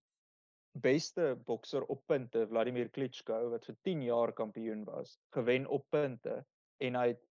[0.75, 6.41] beste bokser op punte, Vladimir Klitschko wat vir 10 jaar kampioen was, gewen op punte
[6.83, 7.23] en hy het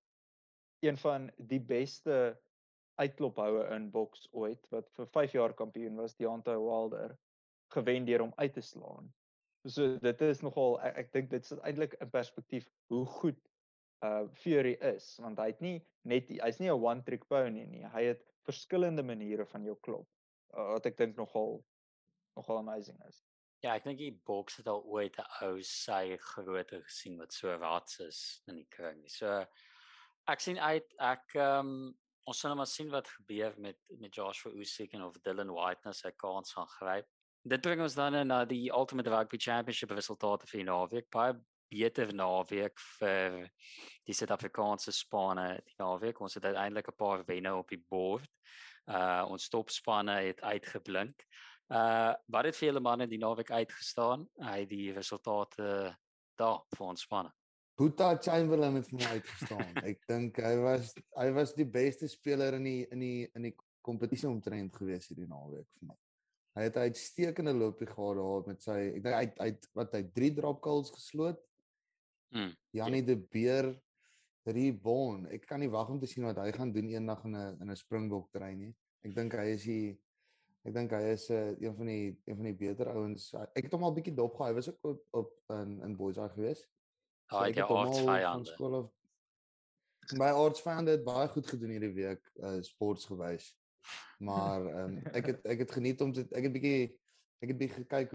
[0.84, 2.36] een van die beste
[3.00, 7.16] uitklophoue in boks ooit wat vir 5 jaar kampioen was, Deontay Wilder,
[7.74, 9.10] gewen deur hom uit te slaan.
[9.66, 13.40] So dit is nogal ek, ek dink dit sit eintlik in perspektief hoe goed
[14.04, 17.84] uh Fury is want hy het nie net hy's nie 'n one trick pony nie.
[17.88, 20.08] Hy het verskillende maniere van jou klop
[20.52, 21.62] uh, wat ek dink nogal
[22.36, 23.22] nogal amazing is.
[23.64, 27.56] Ja, ek dink die boks het al ooit 'n ou sy grootte gesien wat so
[27.56, 29.00] rats is in die kring.
[29.00, 29.08] nie.
[29.08, 29.46] So
[30.28, 34.14] ek sien uit ek ehm um, ons sal nou maar sien wat gebeur met met
[34.14, 37.08] Joshua Usyk en of Dylan White nou sy kans gaan gryp.
[37.44, 41.10] Dit bring ons dan na die Ultimate Rugby Championship resultate vir die naweek.
[41.12, 41.34] Baie
[41.74, 43.50] beter naweek vir
[44.06, 46.20] die Suid-Afrikaanse spanne die naweek.
[46.20, 48.30] Ons het uiteindelik 'n paar wenne op die bord.
[48.88, 51.26] Uh ons topspanne het uitgeblink.
[51.68, 54.28] Uh wat het vir julle manne die naweek uitgestaan?
[54.40, 55.96] Hy die resultate
[56.36, 57.32] daar vir ons spanne.
[57.76, 59.70] Boeta Chamberlain het vir my uitgestaan.
[59.82, 63.54] ek dink hy was hy was die beste speler in die in die in die
[63.84, 65.96] kompetisie omtrent gewees hierdie naweek vir my.
[66.54, 69.66] Hy het 'n uitstekende loopie gehad daar met sy ek dink hy het- hy het
[69.74, 71.40] wat hy 3 drop goals gesloot.
[72.30, 73.74] Mm, Janie de Beer
[74.46, 75.26] reborn.
[75.32, 77.70] Ek kan nie wag om te sien wat hy gaan doen eendag in 'n in
[77.70, 78.74] 'n Springbok terrein nie.
[79.04, 79.98] Ek dink hy is die
[80.64, 83.34] ek dink hy is 'n uh, een van die een van die beter ouens.
[83.34, 84.48] Ek het hom al bietjie dopgehou.
[84.48, 86.64] Hy was ook op, op in in Boyside gewees.
[87.32, 88.52] Daai ek het aardsvyande.
[88.52, 88.92] skool af
[90.12, 93.54] My aardsvyande het baie goed gedoen hierdie week uh sportsgewys.
[94.18, 96.84] Maar um, ek het ek het geniet om te ek het bietjie
[97.40, 98.12] ek het bietjie gekyk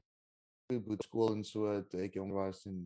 [0.69, 2.81] hoe boet skool en so toe ek jong was en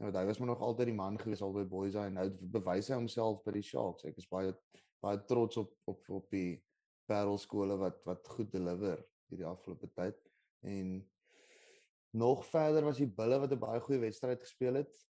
[0.00, 2.88] ja, hy was maar nog altyd die man gewees al by Boyside en nou bewys
[2.92, 4.04] hy homself by die Sharks.
[4.08, 4.54] Ek is baie
[5.04, 6.56] baie trots op op op die
[7.08, 10.18] parelskole wat wat goed deliver hierdie afgelope tyd
[10.66, 10.96] en
[12.16, 15.05] nog verder was die Bulle wat 'n baie goeie wedstryd gespeel het.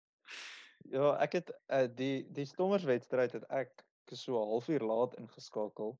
[0.92, 5.96] Ja, ek het uh, die die Stommers wedstryd het ek so 'n halfuur laat ingeskakel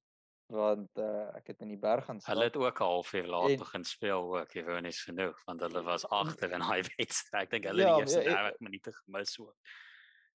[0.52, 2.20] want uh, ek het in die berg gaan.
[2.26, 6.04] Hulle het ook 'n halfuur laat En- begin speel ook, ironies genoeg, want hulle was
[6.08, 7.42] agter in hy wedstryd.
[7.42, 9.56] Ek dink hulle Ja, het die eerste ja, ek- 30 minute gemis ook.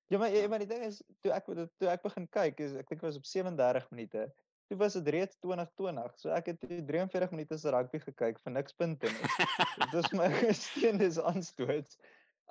[0.09, 1.45] Ja, maar ja, maar die ding is toe ek
[1.77, 4.33] toe ek begin kyk, is ek dink dit was op 37 minute.
[4.67, 6.17] Toe was dit reeds 2020.
[6.17, 9.29] So ek het toe 43 minute se rugby gekyk vir niks punte nie.
[9.77, 11.97] Dit was my gesteendes aanstoots.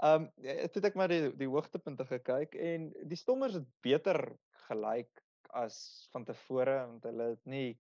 [0.03, 4.21] Um ja, toe het ek maar die die hoogtepunte gekyk en die Stommers het beter
[4.69, 5.25] gelyk
[5.59, 7.73] as van tevore want hulle het nie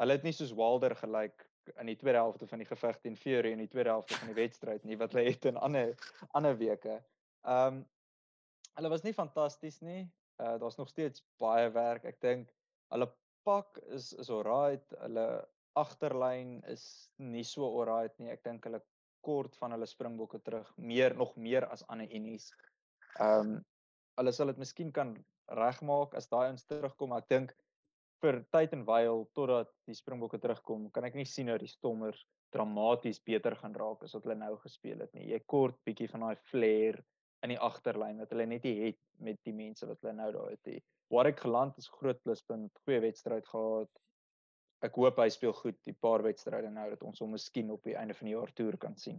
[0.00, 1.44] hulle het nie soos Wilder gelyk
[1.76, 4.38] in die tweede helfte van die geveg teen Fury in die tweede helfte van die
[4.44, 5.92] wedstryd nie wat hulle het in ander
[6.32, 7.00] ander weke.
[7.44, 7.84] Um
[8.78, 10.06] hulle was nie fantasties nie.
[10.40, 12.08] Uh daar's nog steeds baie werk.
[12.08, 12.54] Ek dink
[12.94, 13.10] hulle
[13.44, 14.96] pak is is alright.
[15.04, 15.26] Hulle
[15.78, 18.30] agterlyn is nie so alright nie.
[18.32, 18.80] Ek dink hulle
[19.24, 22.50] kort van hulle springbokke terug, meer nog meer as ander unies.
[23.20, 23.58] Um
[24.20, 25.14] hulle sal dit miskien kan
[25.56, 27.54] regmaak as daai ons terugkom, ek dink
[28.20, 32.20] vir tyd en wyl totdat die springbokke terugkom, kan ek nie sien dat die stommers
[32.54, 35.30] dramaties beter gaan raak as wat hulle nou gespeel het nie.
[35.30, 36.98] Jy kort bietjie van daai flair
[37.46, 40.50] in die agterlyn wat hulle net nie het met die mense wat hulle nou daar
[40.52, 40.80] het nie.
[41.10, 43.90] Warwick geland is groot pluspunt, goeie wedstryd gehad.
[44.82, 47.96] Ek hoop hy speel goed die paar wedstryde nou dat ons hom miskien op die
[48.00, 49.18] einde van die jaar toer kan sien.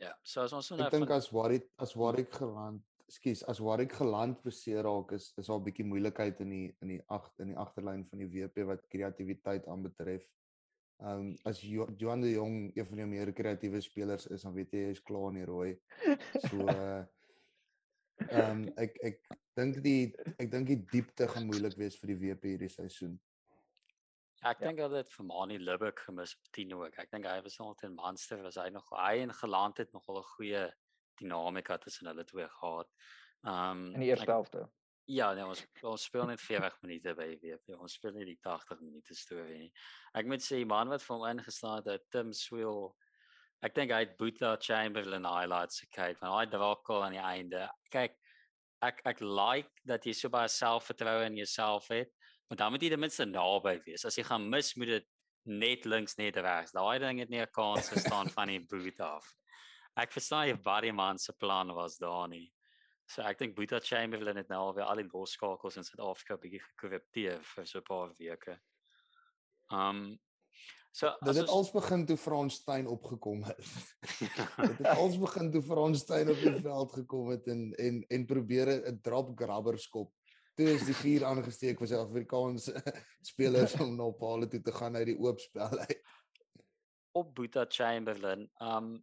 [0.00, 3.92] Ja, so as ons nou Ek dink as Warwick as Warwick geland, skus, as Warwick
[3.92, 7.48] geland beseer raak is is al 'n bietjie moeilikheid in die in die ag in
[7.52, 10.24] die agterlyn van die WP wat kreatiwiteit aanbetref.
[11.02, 14.54] Ehm um, as Jo- Johan de Jong een van die meer kreatiewe spelers is, dan
[14.54, 15.78] weet jy hy is klaar in die rooi.
[16.48, 17.04] So uh
[18.30, 19.20] ehm um, ek ek
[19.56, 23.20] dink die ek dink die diepte gaan moeilik wees vir die WP hierdie seisoen.
[24.42, 24.66] Ja, ek Ja.
[24.68, 26.94] dink hulle het vir Mani Lubbock gemis op 10 ook.
[26.98, 30.18] Ek dink hy was nog teen Munster was hy nog hy en geland het nogal
[30.20, 30.72] 'n goeie
[31.20, 32.88] dinamika tussen hulle twee gehad.
[33.46, 34.70] Ehm In die eerste ek- helfte.
[35.06, 37.74] Ja, nee, ons ons speel net 40 minute by WP.
[37.78, 39.72] Ons speel nie die 80 minute storie nie.
[40.14, 42.94] Ek moet sê man wat vir hom ingeslaan het, Tim Swiel.
[43.62, 47.68] Ek dink hy het Boeta Chamberlain highlights gekyk, want hy drakel aan die einde.
[47.90, 48.16] Kyk,
[48.82, 52.10] ek ek like dat jy so baie selfvertroue in jouself het,
[52.50, 54.04] maar dan moet jy ten minste naby wees.
[54.04, 55.06] As jy gaan mis, moet dit
[55.46, 56.72] net links net regs.
[56.74, 59.30] Daai ding het nie 'n kans gestaan van die boot af.
[59.96, 62.52] Ek verstaan jy wat die man se plan was daar nie.
[63.06, 67.40] So ek dink Boeta Chamberlain het nou alweer al die losskakels in Suid-Afrika bietjie gekorrupteer
[67.42, 68.58] vir so 'n paar weke.
[69.70, 70.18] Um
[70.92, 73.56] so Dit het ons- als begin toe Frans Steyn opgekom het.
[74.20, 78.26] Dit het als begin toe Frans Steyn op die veld gekom het en en en
[78.26, 80.12] probeer 'n drop grabber skop.
[80.60, 82.80] Toe is die vuur aangesteek vir Suid-Afrikaanse
[83.30, 86.02] spelers om na paal toe te gaan uit die oop spel uit.
[87.16, 88.44] op Boeta Chamberlain.
[88.60, 88.98] Um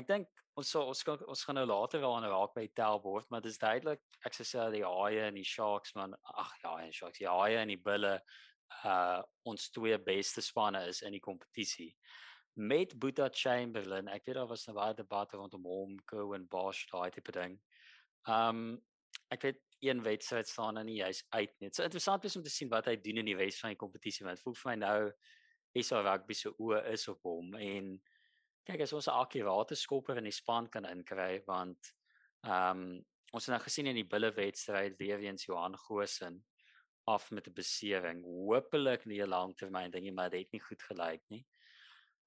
[0.00, 3.28] ek dink ons sal ons kan ons gaan nou later wel aan raak by Telbord,
[3.28, 6.72] maar dit is duidelik ek sou sê die Haie en die Sharks man ag ja,
[6.80, 8.16] en Sharks, die Haie en die Bulle
[8.86, 11.92] uh ons twee beste spanne is in die kompetisie.
[12.56, 17.10] Met Boeta Chamberlain, ek weet daar was 'n baie debat rondom hom, Cohen Bosch, daai
[17.12, 17.60] tipe ding.
[18.24, 18.80] Um
[19.28, 21.68] ek weet een wedstryd staan er nie juis uit nie.
[21.68, 23.80] Dit is interessant wees om te sien wat hy doen in die res van die
[23.80, 25.00] kompetisie want voel vir my nou
[25.84, 27.92] SA rugby se oë is op hom en
[28.68, 31.94] kyk as ons 'n akkurate skopper in die span kan inkry want
[32.44, 36.44] ehm um, ons het nou gesien in die bulle wedstryd weer eens Johan Goshen
[37.04, 38.24] af met 'n besering.
[38.24, 41.44] Hoopelik nie 'n langtermyn ding nie, maar dit het nie goed gelyk nie.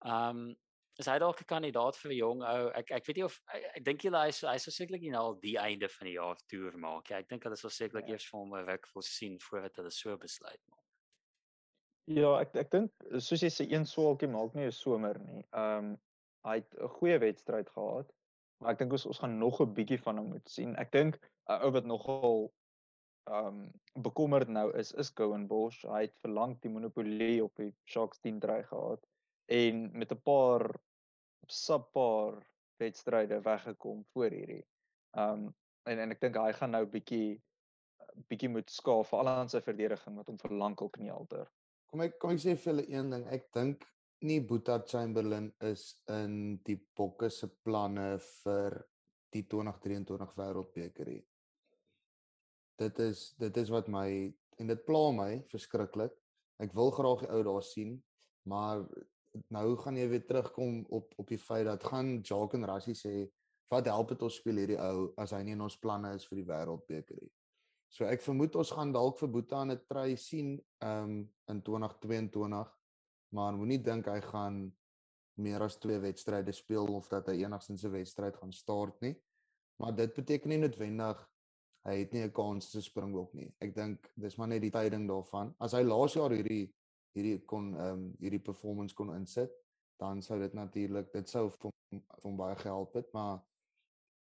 [0.06, 0.56] Ehm um,
[1.00, 2.70] is hy dalk 'n kandidaat vir 'n jong ou?
[2.76, 5.36] Ek ek weet nie of ek, ek dink julle hy hy sou sekerlik nie al
[5.36, 7.10] die einde van die jaar toer maak.
[7.10, 8.14] Ja, ek dink hulle sal sekerlik Ja.
[8.14, 10.84] eers vir hom 'n ruk voorsien voordat hulle so besluit maak.
[12.10, 15.44] Ja, ek ek dink soos jy sê een swaalkie maak nie 'n somer nie.
[15.54, 15.98] Ehm
[16.46, 18.12] hy het 'n goeie wedstryd gehad,
[18.60, 20.76] maar ek dink ons ons gaan nog 'n bietjie van hom moet sien.
[20.78, 22.54] Ek dink 'n ou wat nogal
[23.30, 25.84] ehm bekommerd nou is is Cohen Bosch.
[25.86, 29.06] Hy het verlang die monopolie op die Sharks 10 dry gehad
[29.52, 30.64] en met 'n paar
[31.48, 32.40] subpar
[32.78, 34.66] wedstryde weggekom voor hierdie.
[35.18, 35.50] Ehm
[35.84, 37.42] en en ek dink hy gaan nou bietjie
[38.30, 41.48] bietjie moet skaaf veral aan sy verdediging wat hom verlang op kniehalter.
[41.90, 43.26] Kom ek kom ek sê vir julle een ding.
[43.28, 43.88] Ek dink
[44.22, 48.78] nie Boeta Chamberlain is in die Bokke se planne vir
[49.34, 51.24] die 2023 Wêreldbeker nie.
[52.78, 54.08] Dit is dit is wat my
[54.60, 56.14] en dit pla my verskriklik.
[56.62, 57.96] Ek wil graag die ou daar sien,
[58.46, 58.84] maar
[59.50, 63.30] nou gaan jy weer terugkom op op die feit dat gaan Jacques en Rassie sê
[63.72, 66.42] wat help dit ons speel hierdie ou as hy nie in ons planne is vir
[66.42, 67.32] die Wêreldbeker nie.
[67.92, 72.70] So ek vermoed ons gaan dalk vir Boeta in 'n try sien um in 2022,
[73.36, 74.72] maar moenie dink hy gaan
[75.38, 79.16] meer as twee wedstryde speel of dat hy enigstens 'n wedstryd gaan start nie.
[79.80, 81.28] Maar dit beteken nie noodwendig
[81.88, 83.54] hy het nie 'n kans te Springbok nie.
[83.62, 85.56] Ek dink dis maar net die tyding daarvan.
[85.60, 86.74] As hy laas jaar hierdie
[87.16, 89.54] hierdie kon ehm um, hierdie performance kon insit,
[90.02, 91.72] dan sou dit natuurlik dit sou vir
[92.24, 93.42] hom baie gehelp het, maar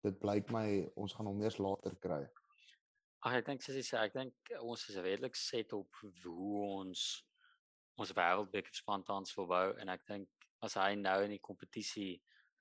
[0.06, 2.24] dit blyk my ons gaan hom eers later kry.
[3.26, 7.08] Ag ek dink soos jy sê, ek dink ons is redelik set op hoe ons
[7.98, 12.20] ons wêreldbeker span tans wil bou en ek dink as hy nou in die kompetisie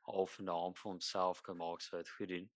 [0.09, 2.47] half naam vir homself kan maak sou dit goed doen.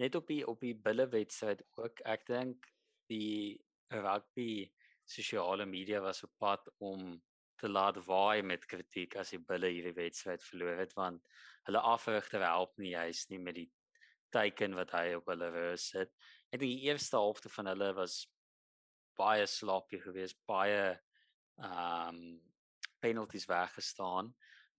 [0.00, 2.00] Net op die op die bulle wedstryd ook.
[2.08, 2.68] Ek dink
[3.12, 3.60] die
[3.92, 4.70] rugby
[5.10, 7.18] sosiale media was op pad om
[7.60, 11.22] te laat waai met kritiek as die bulle hierdie wedstryd verloor het want
[11.68, 13.68] hulle afrigter help nie juis nie met die
[14.32, 16.12] teiken wat hy op hulle rus het.
[16.54, 18.22] En die eerste helfte van hulle was
[19.18, 20.94] baie sloppy geweest, baie
[21.60, 22.38] ehm um,
[23.00, 24.26] penalties weggestaan.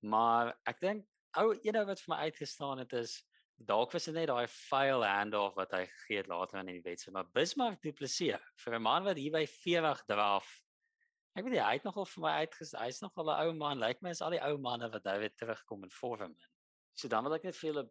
[0.06, 1.06] Maar ek dink
[1.42, 3.16] ou een ding wat vir my uitgestaan het is
[3.68, 7.14] dalk was dit net daai fail handoff wat hy gegee het later in die wedstryd,
[7.16, 10.50] maar Bismarck Du Plessis vir 'n man wat hier by 40 draf.
[11.36, 13.88] Ek weet nie, hy het nogal vir my uitges hy's nogal 'n ou man, lyk
[13.88, 16.38] like my is al die ou manne wat nou weer terugkom in vorm in.
[16.94, 17.90] So dan wil ek net vir julle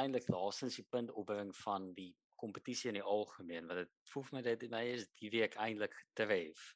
[0.00, 4.36] eintlik laastens die punt opbring van die kompetisie in die algemeen want dit voel vir
[4.36, 6.74] my dat my is die week eintlik getref.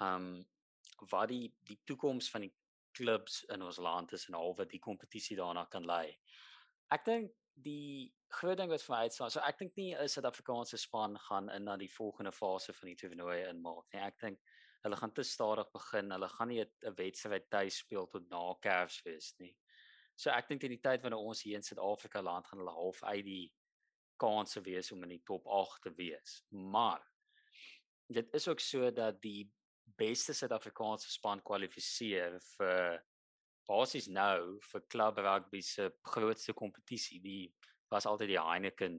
[0.00, 0.44] Um
[1.10, 2.54] wat die die toekoms van die
[2.92, 6.18] klubs in ons land is en halwe die kompetisie daarna kan lei.
[6.92, 7.32] Ek dink
[7.64, 11.50] die groot ding wat vir my uitstaan, so ek dink nie 'n Suid-Afrikaanse span gaan
[11.50, 14.00] in na die volgende fase van die toernooi inmaak nie.
[14.00, 14.38] Ek dink
[14.82, 16.10] hulle gaan te stadig begin.
[16.10, 19.56] Hulle gaan nie 'n wedstryd tuis speel tot na Kersfees nie.
[20.16, 23.02] So ek dink in die tyd wanneer ons hier in Suid-Afrika land gaan hulle half
[23.02, 23.52] uit die
[24.20, 26.42] kanse wees om in die top 8 te wees.
[26.50, 27.00] Maar
[28.08, 29.50] dit is ook so dat die
[29.96, 33.00] beste Suid-Afrikaanse span kwalifiseer vir
[33.70, 37.20] basies nou vir klub rugby se grootste kompetisie.
[37.22, 37.44] Die
[37.90, 38.98] was altyd die Heineken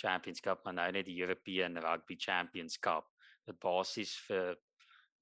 [0.00, 3.08] Champions Cup, maar nou net die European Rugby Champions Cup.
[3.46, 4.56] Dit basies vir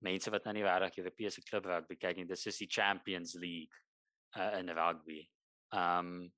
[0.05, 3.77] mense wat nou nie regtig Europese klub rugby kyk nie, dis is die Champions League
[4.37, 5.23] uh, in rugby.
[5.75, 6.29] Ehm um,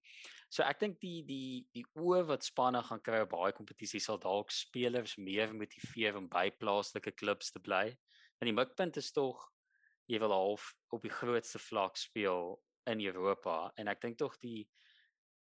[0.52, 4.18] so ek dink die die die oor wat spanne gaan kry op baie kompetisies sal
[4.20, 7.86] dalk spelers meer motiveer om by plaaslike klubs te bly.
[8.42, 9.46] En die mikpunt is tog
[10.10, 12.56] jy wil half op die grootste vlak speel
[12.90, 14.66] in Europa en ek dink tog die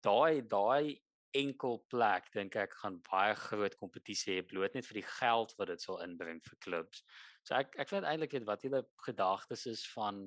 [0.05, 0.99] daai daai
[1.37, 5.71] enkel plek dink ek gaan baie groot kompetisie hê bloot net vir die geld wat
[5.71, 7.03] dit sal inbring vir klubs.
[7.47, 10.25] So ek ek vind eintlik weet wat julle gedagtes is van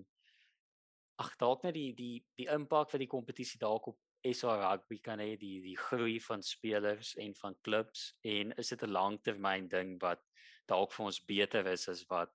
[1.20, 5.20] ag dalk net die die die impak wat die kompetisie dalk op SA rugby kan
[5.20, 9.98] hê die die groei van spelers en van klubs en is dit 'n langtermyn ding
[10.00, 10.24] wat
[10.66, 12.32] dalk vir ons beter is as wat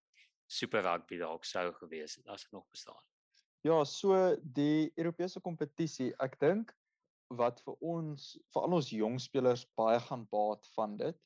[0.49, 3.01] Super Rugby dalk sou gewees het as dit nog bestaan.
[3.61, 6.71] Ja, so die Europese kompetisie, ek dink
[7.37, 11.17] wat vir ons vir al ons jong spelers baie gaan baat van dit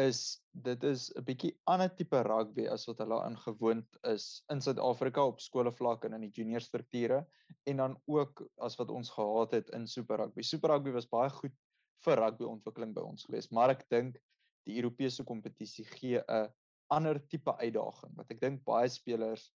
[0.00, 0.20] is
[0.66, 5.40] dit is 'n bietjie ander tipe rugby as wat hulle aangewoond is in Suid-Afrika op
[5.40, 7.26] skoolvlak en in die junior strukture
[7.66, 10.42] en dan ook as wat ons gehad het in Super Rugby.
[10.42, 11.54] Super Rugby was baie goed
[12.04, 14.18] vir rugby ontwikkeling by ons geweest, maar ek dink
[14.66, 16.48] die Europese kompetisie gee 'n
[16.90, 19.50] ander tipe uitdaging wat ek dink baie spelers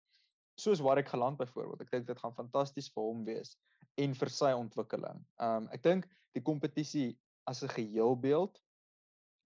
[0.58, 3.58] soos Warwick geland byvoorbeeld, ek dink dit gaan fantasties vir hom wees
[4.02, 5.20] en vir sy ontwikkeling.
[5.42, 8.58] Um ek dink die kompetisie as 'n geheelbeeld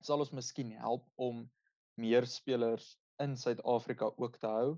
[0.01, 1.43] sal ons miskien help om
[2.01, 4.77] meer spelers in Suid-Afrika ook te hou.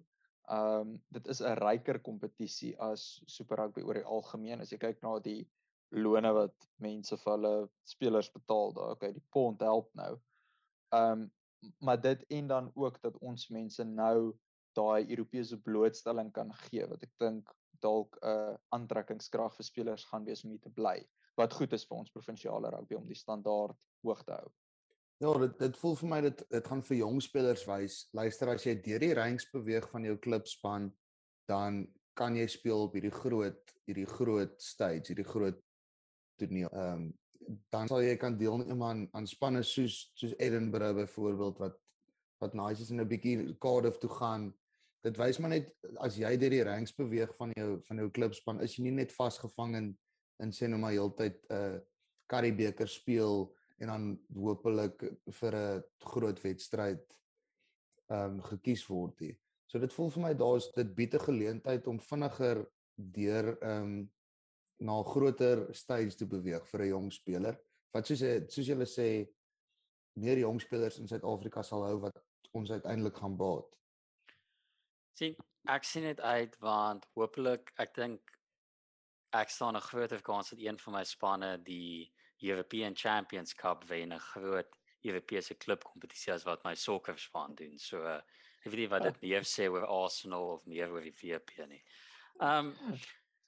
[0.51, 4.61] Um dit is 'n ryker kompetisie as Super Rugby oor die algemeen.
[4.61, 5.47] As jy kyk na die
[5.91, 10.19] lone wat mense vir hulle spelers betaal, daar okay, die pond help nou.
[10.91, 11.31] Um
[11.79, 14.33] maar dit en dan ook dat ons mense nou
[14.73, 17.51] daai Europese blootstelling kan gee wat ek dink
[17.83, 20.97] dalk 'n uh, aantrekkingskrag vir spelers gaan wees om hier te bly.
[21.35, 24.51] Wat goed is vir ons provinsiale rugby om die standaard hoog te hou.
[25.23, 28.07] Ja, dit dit voel vir my dit dit gaan vir jong spelers wys.
[28.11, 30.91] Luister as jy deur die ranks beweeg van jou klubspan,
[31.47, 35.59] dan kan jy speel op hierdie groot hierdie groot stage, hierdie groot
[36.39, 36.71] toneel.
[36.71, 37.11] Ehm um,
[37.71, 41.79] dan sal jy kan deelneem aan aan spanne soos soos Edinburgh byvoorbeeld wat
[42.43, 44.53] wat nice is en 'n bietjie Cardiff toe gaan.
[45.03, 48.61] Dit wys maar net as jy deur die ranks beweeg van jou van jou klubspan,
[48.61, 49.97] is jy nie net vasgevang in
[50.43, 51.79] in sê nou maar heeltyd 'n uh,
[52.27, 55.03] Karibeker speel en dan hopelik
[55.39, 57.03] vir 'n groot wedstryd
[58.09, 59.37] ehm um, gekies word nie.
[59.67, 62.65] So dit voel vir my daar's dit bied 'n geleentheid om vinniger
[62.95, 64.11] deur ehm um,
[64.79, 67.59] na 'n groter stage toe beweeg vir 'n jong speler.
[67.93, 69.29] Wat soos soos julle sê
[70.13, 72.21] meer jong spelers in Suid-Afrika sal hou wat
[72.51, 73.69] ons uiteindelik gaan baat.
[75.13, 75.35] sien
[75.69, 78.21] ek sien dit uit want hopelik ek dink
[79.33, 82.11] ek staan 'n groter kans dat een van my spanne die
[82.41, 84.69] European Champions Cup wen 'n groot
[85.01, 87.79] Europese klubkompetisie as wat my sokkerspan doen.
[87.79, 88.21] So uh,
[88.63, 91.83] ek weet nie wat dit meer sê oor Arsenal of meer oor die VP nie.
[92.39, 92.99] Ehm um,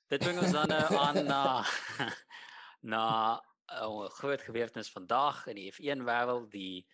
[0.08, 1.66] dit bring ons dan nou aan na
[2.94, 3.06] na
[3.66, 6.86] 'n groot gebeurtenis vandag in die F1 wêreld, die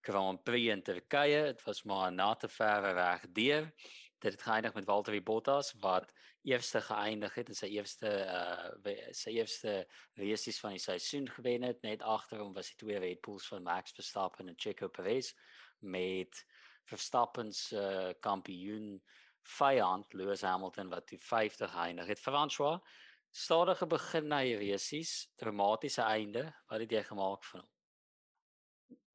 [0.00, 1.52] Grand Prix in Turkye.
[1.52, 3.72] Dit was maar na te ver weg deur.
[4.18, 6.12] Dit het geëindig met Valtteri Bottas wat
[6.42, 11.82] eerste geëindig het in sy eerste uh sy eerste race van die seisoen gewen het.
[11.82, 15.32] Net agter hom was die twee Red Bulls van Max Verstappen en Checo Perez
[15.78, 16.46] met
[16.84, 19.02] Verstappen se uh, kampioen
[19.46, 22.20] vyand Lewis Hamilton wat die 50 geëindig het.
[22.20, 22.80] François,
[23.30, 26.48] stadige begin na die races, dramatiese einde.
[26.68, 27.70] Wat het jy gemaak van hom?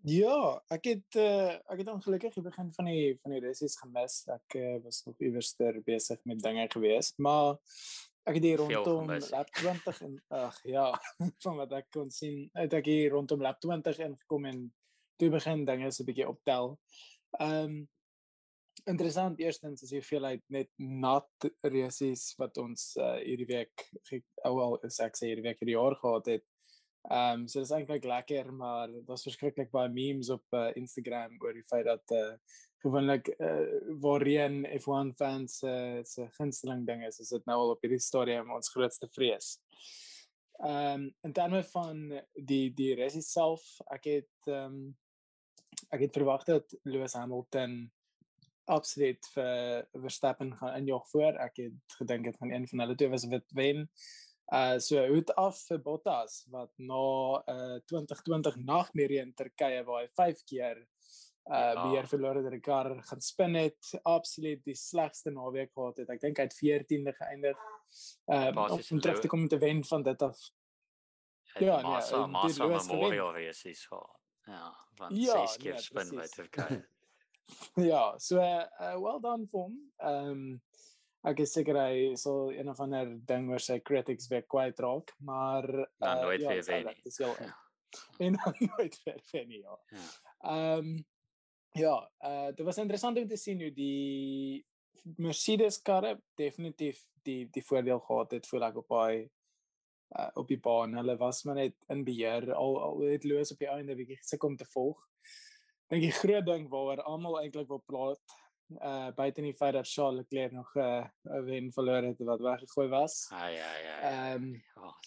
[0.10, 4.24] Ja, ek het uh, ek het ongelukkig die begin van die van die races gemis.
[4.34, 7.60] Ek uh, was nog iewerster besig met dinge gewees, maar
[8.26, 10.88] ek het hier rondom lap 20 en ag ja,
[11.46, 14.64] van wat ek kon sien, het ek hier rondom lap 20 ingekom en
[15.22, 16.78] toe begin dinge so 'n bietjie optel.
[17.38, 17.82] Ehm um,
[18.90, 23.88] interessant eerstens is hier uit net nat races wat ons uh, hierdie week
[24.46, 26.48] ou al is ek sê hierdie week hierdie jaar gehad het
[27.10, 31.56] Ehm um, so dis eintlik lekker maar daar's verskriklik baie memes op uh, Instagram oor
[31.58, 32.36] die feit dat uh,
[32.84, 33.64] gewoonlik uh,
[34.04, 38.54] waarheen F1 fans uh, se gunsteling ding is, is dit nou al op hierdie stadium
[38.54, 39.56] ons grootste vrees.
[40.62, 42.04] Ehm um, en dan met van
[42.52, 43.66] die die race self,
[43.98, 44.96] ek het ehm um,
[45.90, 47.80] ek het verwag dat Lewis Hamilton
[48.66, 51.38] absoluut vir Verstappen gaan injog voor.
[51.40, 53.88] Ek het gedink dit gaan een van hulle twee was wat wen.
[54.52, 57.04] Uh so hoed af vir Bottas wat na
[57.48, 61.84] uh 2020 nagmerrie in Turkye waar hy 5 keer uh ja.
[61.84, 66.10] beheer verloor het dat die kar gaan spin het absoluut die slegste naweek gehad het.
[66.10, 67.68] Ek dink hy het 14de geëindig.
[68.28, 70.40] Uh om terug te kom te wen van dit af.
[71.60, 74.20] Ja nee Massa Massa Memorial race is gehad.
[74.46, 76.82] Ja van ja, 6 keer nee, spin by Turkye
[77.92, 79.78] ja so uh, well done vir hom
[80.12, 80.62] um
[81.28, 85.14] ek is seker hy sal een of ander ding oor sy critics weer kwyt raak,
[85.22, 86.98] maar dan uh, nooit ja, weer wen nie.
[87.06, 87.52] Dis heel ja.
[88.26, 89.62] en dan nooit weer wen nie.
[89.62, 89.78] Ja.
[90.42, 90.96] Ehm ja, um,
[91.78, 91.96] ja
[92.26, 94.66] uh, dit was interessant om te sien hoe die
[95.18, 99.30] Mercedes karre definitief die die voordeel gehad het voel ek op daai
[100.18, 100.98] uh, op die baan.
[100.98, 104.56] Hulle was maar net in beheer al al het loos op die einde bietjie gesukkel
[104.56, 105.06] om te volg.
[105.92, 108.38] Dink die groot ding waaroor almal eintlik wil praat
[108.80, 112.88] uh buite die feit dat Charles Leclerc nog 'n uh, wen verloor het wat weggegooi
[112.88, 113.28] was.
[113.32, 114.12] Ai ai ai.
[114.12, 114.62] Ehm um,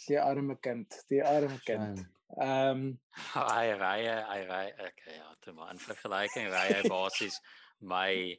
[0.07, 2.05] die arme kind, die arme kind.
[2.37, 3.01] Ehm um,
[3.35, 7.41] ai ai ai ai okay ja, toe maar in vergelyking ry hy basies
[7.95, 8.39] my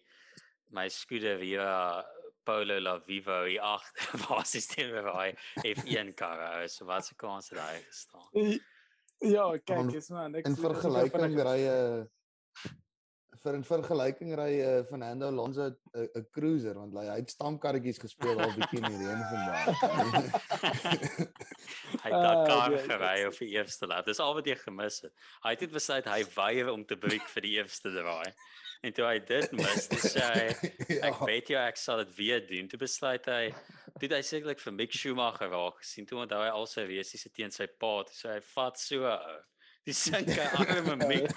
[0.70, 2.04] my Scuderia
[2.43, 5.34] Polo La Vivo i8 basies teen hy
[5.64, 6.68] F1 kar.
[6.70, 8.60] So wat se kans het hy gestaan?
[9.20, 12.06] Ja, kyk, is man, ek in vergelyking ry 'n
[13.45, 18.53] vir 'n vergelyking ry uh, Fernando Alonso 'n cruiser want hy het stamkarretjies gespeel al
[18.58, 19.64] bietjie in die reën vandag.
[22.03, 24.06] hy het daai kar uh, gery op die eerste lap.
[24.10, 25.14] Dis al wat jy gemis het.
[25.45, 28.34] Hy het net besluit hy weier om te breek vir die eerste draai.
[28.86, 30.41] En toe hy dit mis, dis hy
[30.97, 31.10] ja.
[31.10, 32.70] ek weet jy ek sal dit weer doen.
[32.72, 33.43] Toe besluit hy
[34.01, 35.84] dit hy sekerlik vir Mick Schumacher raak.
[35.86, 37.97] sien toe onthou hy al sy resies teen sy pa.
[38.12, 39.18] So hy vat so
[39.86, 41.32] die sinke arme Mick.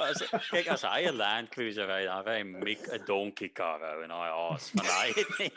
[0.00, 4.12] As kyk as hy 'n Land Cruiser ry, dan ry Mick 'n donkey car en
[4.12, 5.56] hy as van hy het net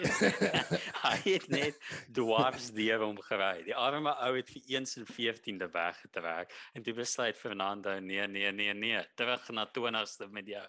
[1.06, 1.82] hy het net
[2.20, 3.66] dwarfs die hom gery.
[3.68, 8.52] Die arme ou het vir 1 en 14de weggetrek en toe besluit Fernando nee nee
[8.52, 10.68] nee nee, terug na 20ste met jou.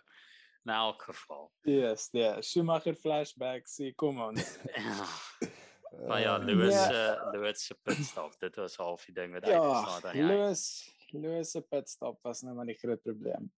[0.67, 1.47] Nou elk geval.
[1.65, 2.43] Yes, ja, yeah.
[2.43, 4.37] Schumacher flashbacks, see, kom on.
[6.07, 7.33] Maar ja, Lewis uh, yeah.
[7.33, 10.21] Lewis se pitstop, dit was half die ding wat ja, uitgestaan het.
[10.21, 10.65] Ja, Lewis
[11.13, 13.51] Lewis se pitstop was nou maar die groot probleem.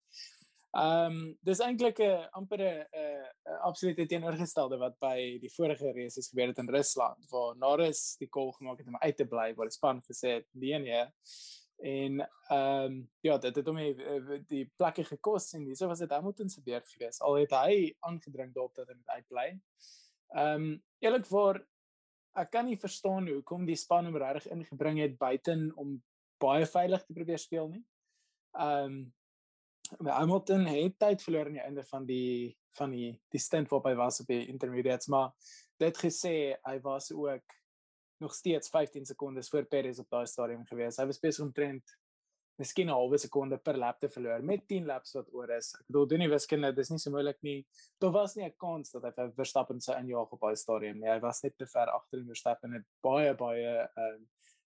[0.70, 6.28] Ehm um, dis eintlik 'n amper 'n 'n absolute teenoorgestelde wat by die vorige races
[6.30, 9.66] gebeur het in Rusland waar Norris die call gemaak het om uit te bly waar
[9.66, 11.02] die span gesê het nee nee
[11.80, 16.10] en ehm um, ja dit het hom die, die plekke gekos en dis was dit
[16.10, 19.48] Hamilton se beurt gewees al het hy aangedring daarop dat hy moet uitbly.
[20.36, 21.64] Ehm um, eerlikwaar
[22.38, 25.96] ek kan nie verstaan hoekom die span hom regtig ingebring het buiten om
[26.40, 27.84] baie veilig te probeer speel nie.
[28.58, 29.00] Ehm um,
[30.06, 33.96] Hamilton het tyd verloor aan die einde van die van die die stint waarop hy
[33.98, 35.32] was op die intermediates, maar
[35.82, 37.56] dit gesê hy was ook
[38.20, 40.98] nog steeds 15 sekondes voor Perez op daai stadium gewees.
[41.00, 41.96] Hy was besig om trend
[42.60, 45.72] miskien 'n halwe sekonde per lap te verloor met 10 laps wat oor is.
[45.80, 47.66] Ek bedoel doen nie wiskunde, dis nie so moeilik nie.
[47.98, 51.08] Daar was nie 'n kans dat hy Verstappen sou injaag op daai stadium nie.
[51.08, 54.26] Hy was net te ver agter en Verstappen het baie baie ehm uh,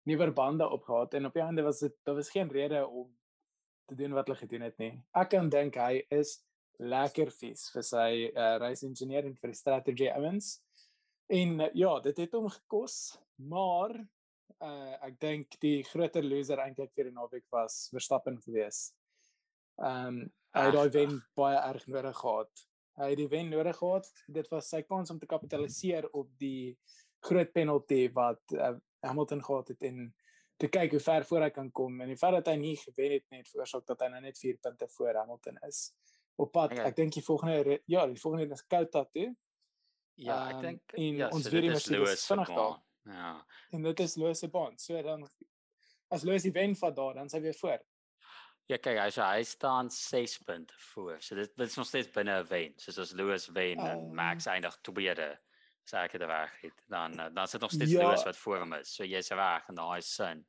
[0.10, 3.10] nuwe bande opgehad en op die einde was dit daar was geen rede om
[3.86, 4.94] te doen wat hulle gedoen het nie.
[5.18, 6.40] Ek kan dink hy is
[6.82, 10.56] lekker vies vir sy uh, race engineer en vir die strategy ouens.
[11.32, 12.98] En uh, ja, dit het hom gekos,
[13.38, 13.96] maar
[14.62, 18.92] uh ek dink die groter loser eintlik vir die naweek was Verstappen gewees.
[19.82, 20.22] Ehm um,
[20.52, 22.64] hy het daai wen baie erg nodig gehad.
[23.00, 24.10] Hy het die wen nodig gehad.
[24.28, 26.76] Dit was sy kans om te kapitaliseer op die
[27.24, 30.16] groot penalty wat uh, Hamilton gehad het en
[30.62, 33.16] te kyk hoe ver voor hy kan kom en die feit dat hy nie gewen
[33.18, 35.92] het net veroorsaak dat hy nou net 4 punte voor Hamilton is.
[36.42, 39.32] Op pad, ek dink die volgende ja, die volgende is Kouta toe.
[40.22, 42.78] Ja, ek dink um, ja, ons so weer is Lewis vinnig daar.
[43.10, 43.32] Ja.
[43.72, 44.78] En dit is Lewis se baan.
[44.78, 45.26] So dan
[46.12, 47.80] as Lewis die wen van daar, dan sy weer voor.
[48.70, 51.18] Ja, kyk, hy so hy staan 6 punte voor.
[51.20, 52.74] So dit dit is nog steeds binne 'n wen.
[52.78, 54.14] Soos as Lewis wen en Ehm.
[54.16, 55.40] Max eindig tweede,
[55.92, 58.06] sê ek dit reg het, dan eh, dan sit nog steeds Ja.
[58.08, 58.94] Lewis wat voor hom is.
[58.96, 60.46] So jy's reg en daai sin.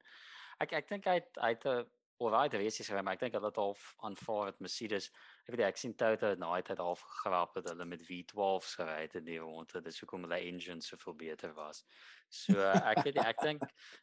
[0.61, 1.85] Ek ek dink hy het- hy het 'n
[2.23, 5.11] alright race gery, maar ek dink dat dit half aanvaar het Mercedes.
[5.49, 9.01] Ek weet ek sien Toto het nou het half gegrap dat hulle met V12s gery
[9.03, 9.81] het in die ronde.
[9.83, 11.85] Dis hoekom hulle engine soveel beter was.
[12.29, 13.63] So ek weet ek dink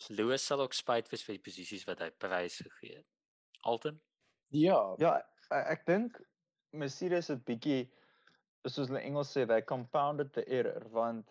[0.09, 3.05] Lewis sal ook spyt wees vir die posisies wat hy prys gegee het.
[3.63, 4.01] Alton?
[4.51, 5.15] Ja, Ja,
[5.51, 6.19] ek, ek dink
[6.73, 7.89] Mercedes het bietjie
[8.67, 11.29] soos hulle Engels sê, they compounded the error want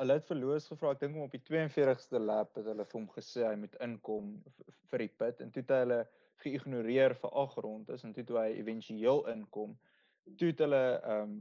[0.00, 3.08] hulle het verloos gevra, ek dink om op die 42ste lap het hulle vir hom
[3.14, 4.34] gesê hy moet inkom
[4.90, 6.00] vir die pit en toe het hulle
[6.42, 9.76] geïgnoreer vir 8 rondes en toe toe hy éventueel inkom,
[10.38, 11.40] toe het hulle ehm um,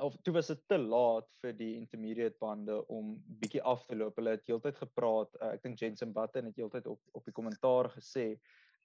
[0.00, 3.10] of toe was dit te laat vir die intermediate bande om
[3.42, 4.16] bietjie af te loop.
[4.16, 5.34] Hulle het heeltyd gepraat.
[5.36, 8.24] Uh, ek dink Jensen Button het heeltyd op op die kommentaar gesê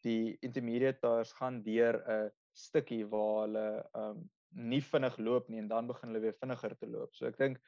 [0.03, 4.25] die intermediate tires gaan deur 'n stukkie waar hulle ehm um,
[4.55, 7.13] nie vinnig loop nie en dan begin hulle weer vinniger te loop.
[7.15, 7.61] So ek dink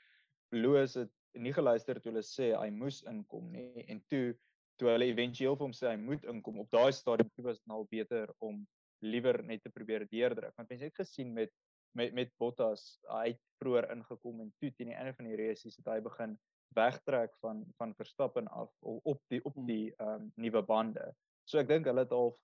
[0.55, 4.33] Lewis het nie geluister toe hulle sê hy moes inkom nie en toe
[4.77, 7.71] toe hulle éventueel vir hom sê hy moet inkom op daai stadium toe was dit
[7.71, 8.61] nou beter om
[9.05, 10.53] liewer net te probeer deurdruk.
[10.57, 11.53] Want mense het gesien met
[11.97, 15.71] met met Bottas, hy het vroeër ingekom en toe teen die einde van die race
[15.71, 16.35] het hy begin
[16.77, 21.07] wegtrek van van Verstappen af op die op die ehm um, nuwe bande.
[21.49, 22.35] So ek dink hulle het al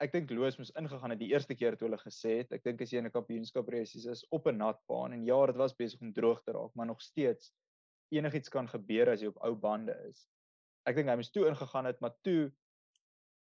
[0.00, 2.52] ek dink Loos moes ingegaan het die eerste keer toe hulle gesê het.
[2.52, 5.46] Ek dink as jy in 'n kampioenskap race is op 'n nat baan en ja,
[5.46, 7.52] dit was besig om droog te raak, maar nog steeds
[8.10, 10.28] enigiets kan gebeur as jy op ou bande is.
[10.86, 12.52] Ek dink hy moes toe ingegaan het, maar toe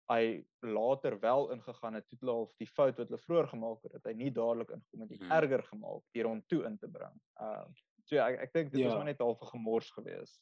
[0.10, 3.92] hy later wel ingegaan het, toe hulle al die fout wat hulle vroeër gemaak het,
[3.92, 5.32] dat hy nie dadelik ingekom het, het Mhm.
[5.32, 7.20] erger gemaak deur hom toe in te bring.
[7.40, 7.74] Ehm uh,
[8.06, 8.88] so ja, ek ek dink dit ja.
[8.88, 10.42] was maar net half 'n gemors geweest.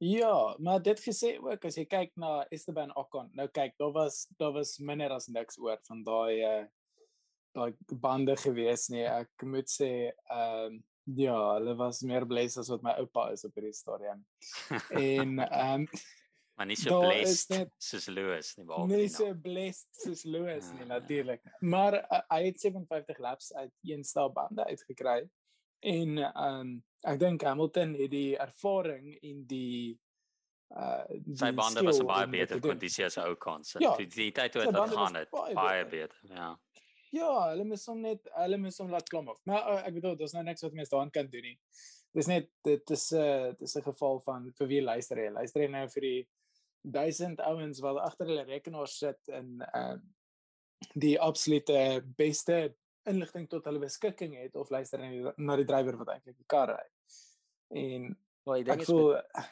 [0.00, 3.30] Ja, maar dit gesê ook as jy kyk na Esteban Ocon.
[3.36, 6.62] Nou kyk, daar was daar was minder as niks oor van daai uh
[7.52, 9.02] daai bande gewees nie.
[9.04, 9.90] Ek moet sê
[10.30, 10.78] ehm um,
[11.18, 14.24] ja, hulle was meer bless as wat my oupa is op hierdie stadium.
[14.94, 15.86] En ehm um,
[16.60, 20.66] Maar nie so blessed net- soos Lewis nie behalwe nie die so blessed soos Lewis
[20.74, 20.90] nie Ja.
[20.98, 21.40] natuurlik.
[21.60, 25.22] Maar uh, hy het 57 laps uit een stel bande uitgekry.
[25.80, 26.78] En ehm um,
[27.08, 29.98] ek dink Hamilton het die ervaring en die
[30.76, 33.72] uh Sy die bande was in baie beter kondisie as ou kans.
[33.80, 36.12] Ja, Toe die tyd toe sy dit gegaan het, baie baie beter.
[36.20, 36.50] beter, ja.
[37.10, 39.40] Ja, hulle moes hom net hulle moes hom laat klim af.
[39.50, 41.56] Maar uh, ek bedoel, daar's nou niks wat mense daaraan kan doen nie.
[42.14, 45.30] Dis net dit is 'n uh, dis 'n geval van vir wie luister jy?
[45.32, 46.28] Luister jy nou vir die
[46.82, 49.96] duisend ouens wat agter hulle rekenaar sit ehm uh,
[50.94, 52.74] die absolute beste
[53.06, 56.68] inligting tot hulle beskikking het of luister jy na die drywer wat eintlik die kar
[56.68, 56.86] ry?
[57.70, 59.50] En Wel, die ding ek is voel met,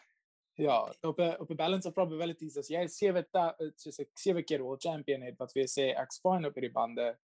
[0.58, 4.42] ja, op 'n op 'n balance of probabilities as jy sewe ta- soos ek sewe
[4.42, 7.18] keer world champion het wat jou sê ek's fine op hierdie bande,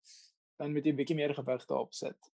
[0.58, 2.32] dan moet jy 'n bietjie meer gewig daarop sit.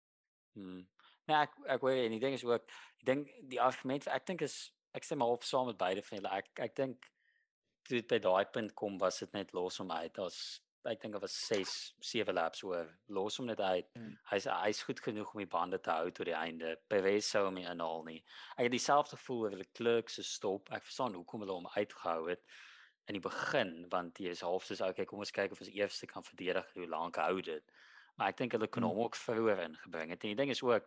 [0.54, 0.86] hmm.
[1.28, 4.42] Nee, ek ek weet en die ding is ook, ek dink die argument ek dink
[4.42, 6.30] is ek stem half saam met beide van julle.
[6.32, 7.10] Ek ek dink
[7.82, 10.14] toe dit by daai punt kom was dit net los om uit.
[10.14, 12.86] Daar's ek dink dit was 6 7 laps oor.
[13.08, 13.86] Los hom net uit.
[13.94, 14.18] Hmm.
[14.30, 16.76] Hy's hy's goed genoeg om die bande te hou tot die einde.
[16.88, 18.24] Perez sou hom nie inhaal nie.
[18.56, 20.70] Ek het dieselfde gevoel oor hulle Klerk se stop.
[20.70, 22.42] Ek verstaan hoekom hulle hom uitgehou het
[23.06, 26.06] in die begin want jy is half soos okay, kom ons kyk of ons eerste
[26.06, 27.62] kan verdedig hoe lank hou dit.
[28.16, 28.90] Maar ek dink hulle kon Hmm.
[28.96, 30.24] hom ook vroeër ingebring het.
[30.24, 30.84] En die ding is ook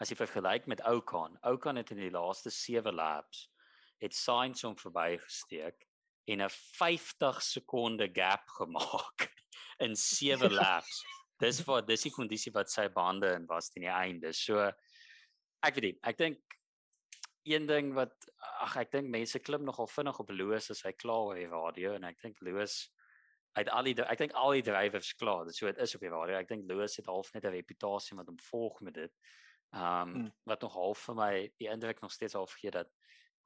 [0.00, 3.48] as jy vergelyk met Ocon, Ocon het in die laaste 7 laps
[4.00, 5.86] het Sainz hom verbygesteek
[6.26, 9.30] en 'n 50 sekonde gap gemaak
[9.80, 11.02] in 7 laps.
[11.40, 14.32] Dis vir dis die kondisie wat sy bande in was teen die einde.
[14.36, 14.60] So
[15.64, 16.56] ek weet nie, ek dink
[17.48, 18.12] een ding wat
[18.60, 21.94] ag ek dink mense klim nogal vinnig op Lewis as hy klaar oor die radio
[21.96, 22.90] en ek dink Lewis
[23.58, 25.46] uit al die ek dink al die drywers klaar.
[25.48, 26.36] Dit so dit is op die radio.
[26.38, 29.14] Ek dink Lewis het half net 'n reputasie wat hom volg met dit.
[29.74, 30.32] Ehm um, mm.
[30.44, 32.90] wat nog half vir my die indruk nog steeds half gee dat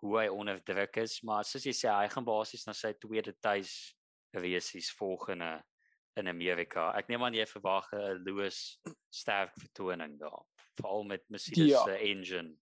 [0.02, 3.32] hoe hy onder druk is, maar soos jy sê hy gaan basies na sy tweede
[3.40, 3.94] tuis
[4.32, 5.62] weesies volgende
[6.16, 6.92] in Amerika.
[6.98, 10.42] Ek neem aan jy verwag 'n Lewis sterk vertoning daar,
[10.78, 11.84] veral met Mercedes ja.
[11.84, 12.56] se engine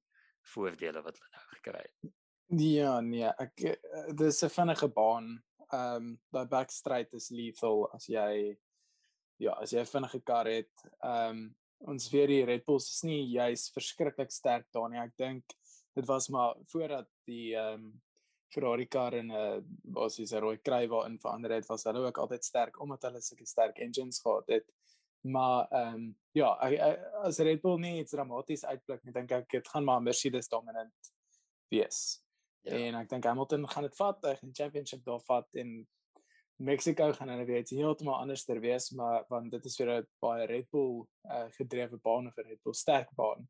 [0.54, 2.12] voordele wat hulle nou gekry het.
[2.60, 5.42] Ja, nee, ek eh, dis 'n vinnige baan
[5.72, 8.58] ehm um, daai backstraight is lethal as jy
[9.40, 10.72] ja, as jy 'n vinnige kar het.
[11.00, 11.56] Ehm um,
[11.92, 15.00] ons weet die Red Bulls is nie juis verskriklik sterk daar nie.
[15.00, 15.44] Ek dink
[15.96, 18.02] dit was maar voordat die ehm um,
[18.52, 19.60] Ferrari kar in 'n uh,
[19.96, 23.46] basies 'n rooi krywa in verander het, was hulle ook altyd sterk omdat hulle sulke
[23.46, 24.66] sterk engines gehad het.
[25.22, 29.30] Maar ehm um, ja, ek, ek, as Red Bull nie iets dramaties uitblik nie, dink
[29.30, 31.12] ek dit gaan maar Mercedes dominant
[31.70, 32.22] wees.
[32.62, 32.76] Ja.
[32.76, 35.86] En ek dink Hamilton gaan dit vat, hy gaan die championship daar vat en
[36.62, 40.46] Mexico gaan hulle weet heeltemal anders ter wees, maar want dit is vir 'n baie
[40.46, 43.48] Red Bull uh, gedrewe baan of 'n Red Bull sterk baan.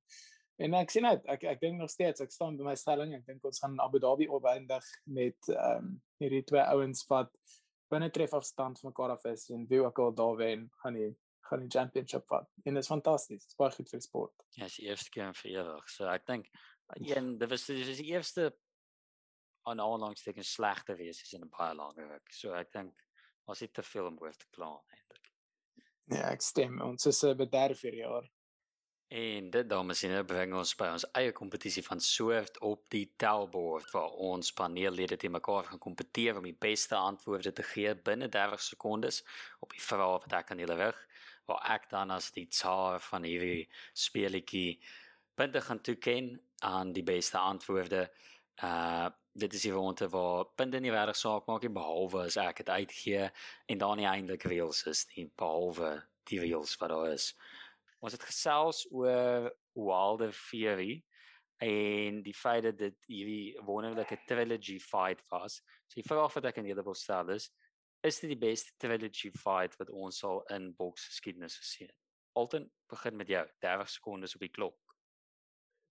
[0.62, 3.26] En ek sien dit, ek ek dink nog steeds, ek staan by my stelling, ek
[3.26, 4.86] dink ons gaan Abu Dhabi opeindig
[5.18, 5.92] met ehm um,
[6.22, 7.32] hierdie twee ouens wat
[7.90, 11.10] binne tref afstand van mekaar af is en wie ook al daar wen, gaan die
[11.48, 12.46] gaan die championship vat.
[12.64, 14.44] En dit is fantasties, dit is baie goed vir sport.
[14.56, 15.88] Ja, is die eerste keer vir ewig.
[15.90, 16.46] So ek dink
[17.00, 18.52] een dit was dit was die eerste
[19.68, 22.32] aan onlangs teken slegte wees is in 'n baie langer ruk.
[22.32, 22.94] So ek dink
[23.50, 25.28] ons het te veel om oor te kla eintlik.
[26.14, 26.80] Ja, ek stem.
[26.80, 28.30] Ons is 'n eh, bederf vir jaar.
[29.12, 33.10] En dit dames en here bring ons by ons eie kompetisie van Swift op die
[33.20, 38.30] tellbord waar ons paneellede te mekaar gaan kompeteer om die beste antwoorde te gee binne
[38.32, 39.18] 30 sekondes
[39.60, 41.02] op die vrae wat ek aan julle rig
[41.50, 43.66] waar ek dan as die tsaar van hierdie
[44.06, 44.78] speletjie
[45.36, 46.32] punte gaan toeken
[46.64, 48.06] aan die beste antwoorde.
[48.64, 52.64] Uh dit is die ronde waar punte nie regtig saak maak nie behalwe as ek
[52.64, 53.28] dit uitgee
[53.66, 55.98] en dan nie eintlik reels is nie behalwe
[56.28, 57.34] die reels wat daar is.
[58.02, 59.48] Ons het gesels oor
[59.78, 61.00] Wilder Fury
[61.62, 65.60] en die feit dat dit hierdie wonderlike trilogy fight was.
[65.86, 67.52] So die vraag wat ek aan julle wil stel is
[68.02, 71.92] is dit die beste trilogy fight wat ons sal in boks geskiedenis gesien?
[72.34, 73.44] Alton begin met jou.
[73.62, 74.78] 30 sekondes op die klok.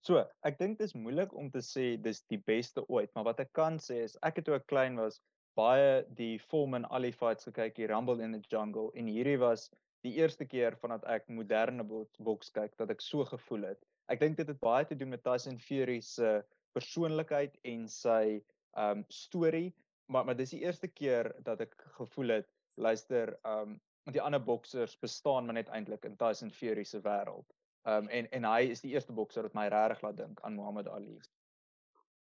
[0.04, 3.40] So, ek dink dit is moeilik om te sê dis die beste ooit, maar wat
[3.46, 5.22] ek kan sê is ek het toe ek klein was
[5.56, 9.70] baie die Foreman Ali fights gekyk, die Rumble in the Jungle en hierdie was
[10.06, 13.86] die eerste keer vandat ek moderne boks kyk dat ek so gevoel het.
[14.12, 16.42] Ek dink dit het baie te doen met Tyson Fury se
[16.76, 18.42] persoonlikheid en sy
[18.80, 19.72] um storie,
[20.12, 23.80] maar maar dis die eerste keer dat ek gevoel het luister um
[24.12, 27.54] die ander boksers bestaan maar net eintlik in Tyson Fury se wêreld.
[27.86, 30.90] Um en en hy is die eerste bokser wat my regtig laat dink aan Muhammad
[30.90, 31.20] Ali.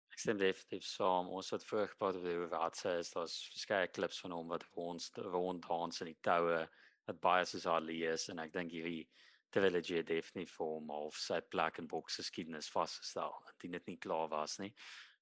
[0.09, 1.29] Ek stem definitief saam.
[1.29, 5.11] Ons het voorgepraat oor hoe wat sê is daar's verskeie klips van hom wat ons
[5.31, 6.65] rond dans in die toue
[7.09, 9.07] wat baie soos Ali is en ek dink hierdie
[9.53, 13.33] trilogy definitief vir hom of sy plek in boksgeskiedenis vasgestel.
[13.57, 14.71] Dit net nie klaar was nie.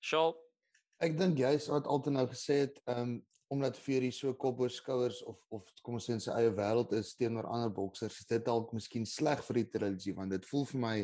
[0.03, 0.33] Shaw
[0.97, 3.19] Ek dink jy's wat altyd nou gesê het, um
[3.53, 6.91] omdat Fury so kop oor skouers of of kom ons sê in sy eie wêreld
[6.97, 10.65] is teenoor ander boksers, is dit dalk miskien sleg vir die trilogy want dit voel
[10.73, 10.95] vir my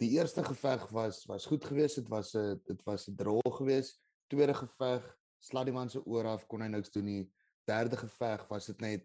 [0.00, 4.00] die eerste geveg was was goed geweest, dit was 'n dit was 'n drol geweest.
[4.30, 5.02] Tweede geveg,
[5.40, 7.30] slaat die man se oor af, kon hy niks doen nie.
[7.66, 9.04] Derde geveg was dit net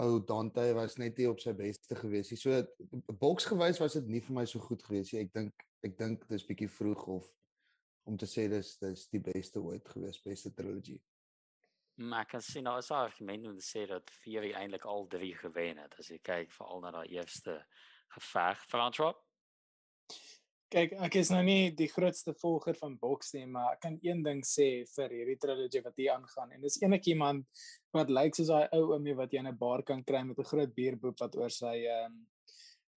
[0.00, 2.40] ou Dante was net nie op sy beste geweest nie.
[2.40, 5.24] So boksgewys was dit nie vir my so goed geweest nie.
[5.26, 7.30] Ek dink ek dink dit is bietjie vroeg of
[8.08, 10.98] om te sê dis dis die beste ooit geweest, beste trilogy.
[12.02, 15.78] Maar kan sien nou daar argument om te sê dat Fury eintlik al drie gewen
[15.82, 17.58] het as jy kyk veral na daai eerste
[18.16, 19.20] geveg Frantrop.
[20.72, 24.22] Kyk, ek is nou nie die grootste volger van boks nie, maar ek kan een
[24.24, 28.48] ding sê vir hierdie trilogy wat hier aangaan en dis enige iemand wat lyk soos
[28.48, 31.36] daai ou oomie wat jy in 'n bar kan kry met 'n groot bierboep wat
[31.36, 32.16] oor sy ehm um,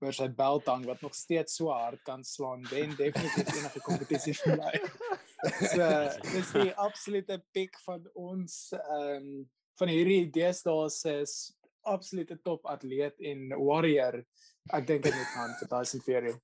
[0.03, 4.33] oor sy belt hang wat nog steeds so hard kan slaan, wen definitief enige kompetisie
[4.33, 4.73] vir my.
[5.75, 5.91] so
[6.31, 9.45] dis die absolute piek van ons ehm um,
[9.79, 10.87] van hierdie deesdae
[11.19, 11.53] is
[11.83, 14.23] absolute top atleet en warrior.
[14.71, 16.35] Ek dink dit gaan vir Tyson Fury.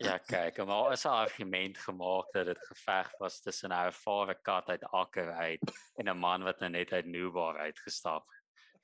[0.00, 4.68] Ja, kyk, maar as 'n argument gemaak dat dit geveg was tussen 'n ervare kat
[4.68, 5.60] uit Akker uit
[5.96, 8.24] en 'n man wat nou net uit Newbar uitgestap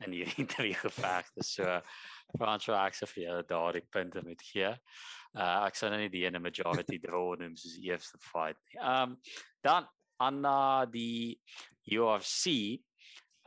[0.05, 1.43] in hierdie drie gevegte.
[1.45, 1.81] So
[2.39, 4.77] Franco Axel vir daardie punte met hier.
[5.33, 8.81] Uh ek sou nou nie die ene majority draw noem soos die eerste fight nie.
[8.81, 9.17] Um
[9.65, 9.89] dan
[10.45, 11.41] uh, die
[11.87, 12.77] UFC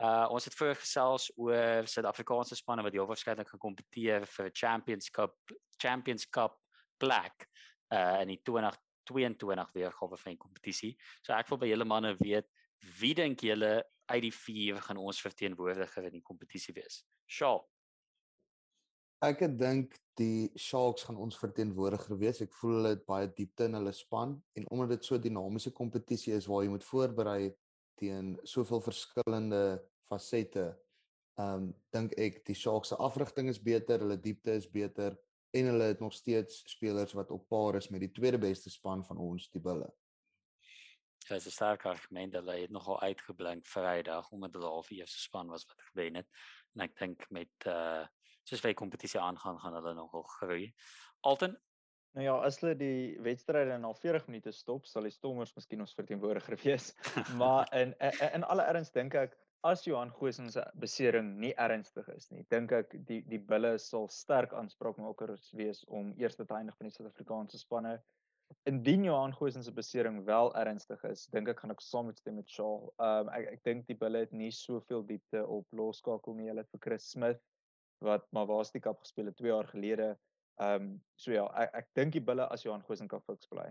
[0.02, 5.10] uh ons het vroeër gesels oor Suid-Afrikaanse spanne wat heel waarskynlik gaan kompeteer vir Champions
[5.10, 5.38] Cup
[5.78, 6.58] Champions Cup
[6.98, 7.49] Black
[7.94, 10.96] uh in die 2022 weergawe van die kompetisie.
[11.22, 12.48] So ek wil by julle manne weet
[13.00, 17.02] wie dink julle uit die vier gaan ons verteenwoordiger in die kompetisie wees.
[17.30, 17.60] Shaw.
[19.20, 22.40] Ek dink die Sharks gaan ons verteenwoordiger wees.
[22.40, 25.72] Ek voel hulle het baie diepte in hulle span en omdat dit so 'n dinamiese
[25.72, 27.52] kompetisie is waar jy moet voorberei
[28.00, 30.76] teen soveel verskillende fasette,
[31.38, 35.16] ehm um, dink ek die Sharks se afrigting is beter, hulle diepte is beter
[35.50, 39.04] en hulle het nog steeds spelers wat op par is met die tweede beste span
[39.04, 39.88] van ons, die Bulle.
[41.26, 45.20] Ja, dit is 'n sterk argument dat hy nogal uitgeblink Vrydag omdat hulle half eerste
[45.20, 46.28] span was wat gewen het.
[46.74, 48.06] En ek dink met uh
[48.42, 50.74] soos baie kompetisie aangaan gaan hulle nogal groei.
[51.20, 51.60] Alten
[52.10, 55.82] Nou ja, as hulle die wedstryde in al 40 minute stop, sal die Stormers miskien
[55.84, 56.90] ons verteenwoordiger wees.
[57.38, 62.08] maar in, in in alle erns dink ek as Johan Goosen se besering nie ernstig
[62.14, 66.78] is nie, dink ek die die bulle sal sterk aanspraakmakers wees om eerste te eindig
[66.78, 67.98] van die Suid-Afrikaanse spanne.
[68.66, 72.40] Indien Johan Goosen se besering wel ernstig is, dink ek gaan ek saam met stem
[72.40, 72.88] met Shaw.
[72.98, 76.48] Ehm um, ek ek dink die bulle het nie soveel diepte op loskakel nie.
[76.50, 77.44] Hulle het vir Chris Smith
[78.00, 80.10] wat maar waar's die kap gespeel het 2 jaar gelede.
[80.60, 83.68] Ehm um, so ja, ek ek dink die bulle as Johan Goosen kan fiks bly.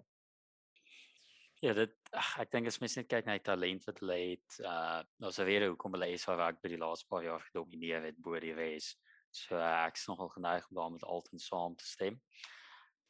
[1.60, 4.60] Ja, dit ach, ek dink as mens net kyk na die talent wat hulle het,
[4.64, 8.40] uh ons weet hoekom hulle waar ek by die laaste paar jaar gedomeineer het bo
[8.40, 8.94] die res.
[9.36, 12.22] So uh, ek is nogal geneig om daarmee altyd saam te stem.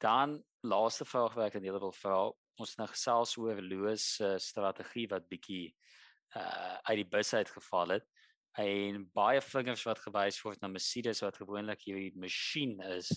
[0.01, 2.17] Dan laaste vraag wat ek aan julle wil vra,
[2.59, 5.67] ons nou gesels oor Loos se uh, strategie wat bietjie
[6.37, 8.09] uh uit die bus uit geval het
[8.61, 13.13] en baie vingers wat gewys word na Mercedes wat gewoonlik hierdie masjien is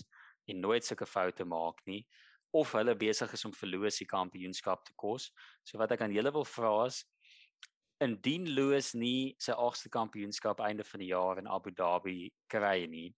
[0.49, 2.03] en nooit sulke foute maak nie
[2.53, 5.31] of hulle besig is om verloos die kampioenskap te kos.
[5.65, 7.03] So wat ek aan julle wil vra is
[8.03, 13.13] indien Loos nie sy agste kampioenskap einde van die jaar in Abu Dhabi kry nie,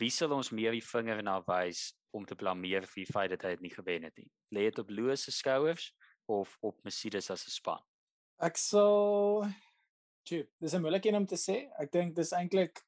[0.00, 3.44] wie sal ons meer die vinger na wys om te blameer vir die feit dat
[3.44, 4.30] hy dit nie gewen het nie?
[4.54, 5.90] Lê dit op Loos se skouers
[6.30, 7.82] of op Mercedes as 'n span?
[8.40, 9.44] Ek sal
[10.24, 11.68] Tjie, dis 'n moeilike een om te sê.
[11.78, 12.80] Ek dink dis eintlik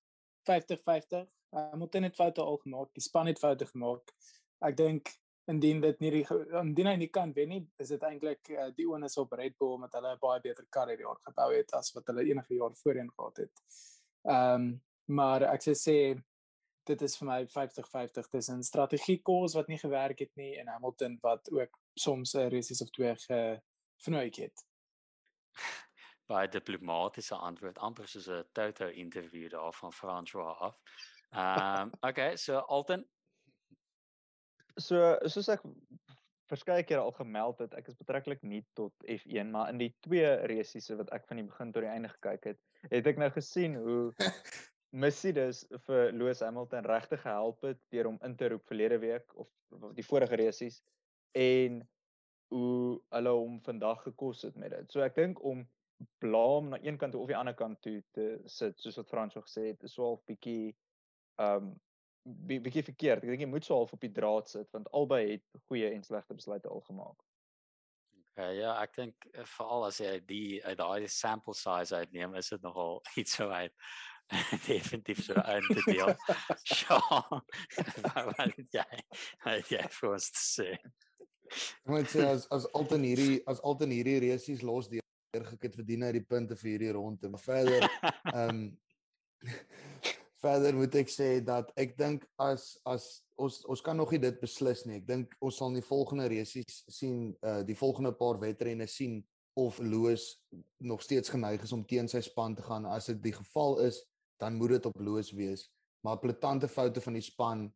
[0.49, 1.29] 50-50.
[1.53, 4.13] Hamilton het foute al gemaak, die span het foute gemaak.
[4.61, 5.13] Ek dink
[5.47, 6.25] indien dit nie die
[6.61, 9.77] indien hy nie kan wen nie, is dit eintlik uh, die onus op Red Bull
[9.77, 12.75] omdat hulle 'n baie beter kar hierdie jaar gebou het as wat hulle enige jaar
[12.83, 13.65] voorheen gehad het.
[14.25, 15.99] Ehm um, maar ek sê sê
[16.87, 21.19] dit is vir my 50-50 tussen strategie kos wat nie gewerk het nie en Hamilton
[21.23, 24.67] wat ook soms 'n races of twee gevnooi het.
[26.31, 30.77] Baie diplomatiese antwoord amper soos 'n Toto interview daar van François af.
[31.31, 33.07] Ehm um, okay, so Alton
[34.81, 35.65] So soos ek
[36.51, 40.29] verskeie kere al gemeld het, ek is betreklik nie tot F1, maar in die twee
[40.51, 42.61] resies wat ek van die begin tot die einde gekyk het,
[42.93, 44.13] het ek nou gesien hoe
[45.07, 49.51] Mercedes vir Lewis Hamilton regtig gehelp het deur hom in te roep verlede week of
[49.97, 50.79] die vorige resies
[51.37, 51.83] en
[52.55, 54.93] hoe hulle hom vandag gekos het met dit.
[54.93, 55.65] So ek dink om
[56.23, 59.73] blame na een kant of die ander kant toe te sit, soos wat Frans gesê
[59.73, 60.77] het, is swaar bietjie
[61.43, 61.75] um
[62.27, 63.23] bietjie verkeerd.
[63.23, 66.05] Ek dink jy moet so half op die draad sit want albei het goeie en
[66.05, 67.23] slegte besluite al gemaak.
[68.37, 72.51] Okay, ja, ek dink eh, veral as jy die uit daai sample size uitneem, is
[72.53, 73.73] dit nogal iets so uit
[74.67, 76.13] definitief so uit te deel.
[76.77, 77.41] Sjoe.
[78.13, 79.03] Wat jy?
[79.45, 80.73] Wat jy vir sê?
[81.47, 86.03] Ek moet sê as as altyd hierdie as altyd hierdie resies los deur gekit verdien
[86.03, 87.31] hy die punte vir hierdie ronde.
[87.31, 87.87] Maar verder
[88.35, 88.67] ehm um,
[90.43, 93.07] verder moet ek sê dat ek dink as as
[93.37, 95.01] ons ons kan nog nie dit beslis nie.
[95.01, 99.23] Ek dink ons sal in die volgende resies sien uh die volgende paar wedrenne sien
[99.57, 100.37] of Loos
[100.85, 102.85] nog steeds geneig is om teen sy span te gaan.
[102.87, 104.03] As dit die geval is,
[104.41, 105.71] dan moet dit op Loos wees.
[106.05, 107.67] Maar platante foute van die span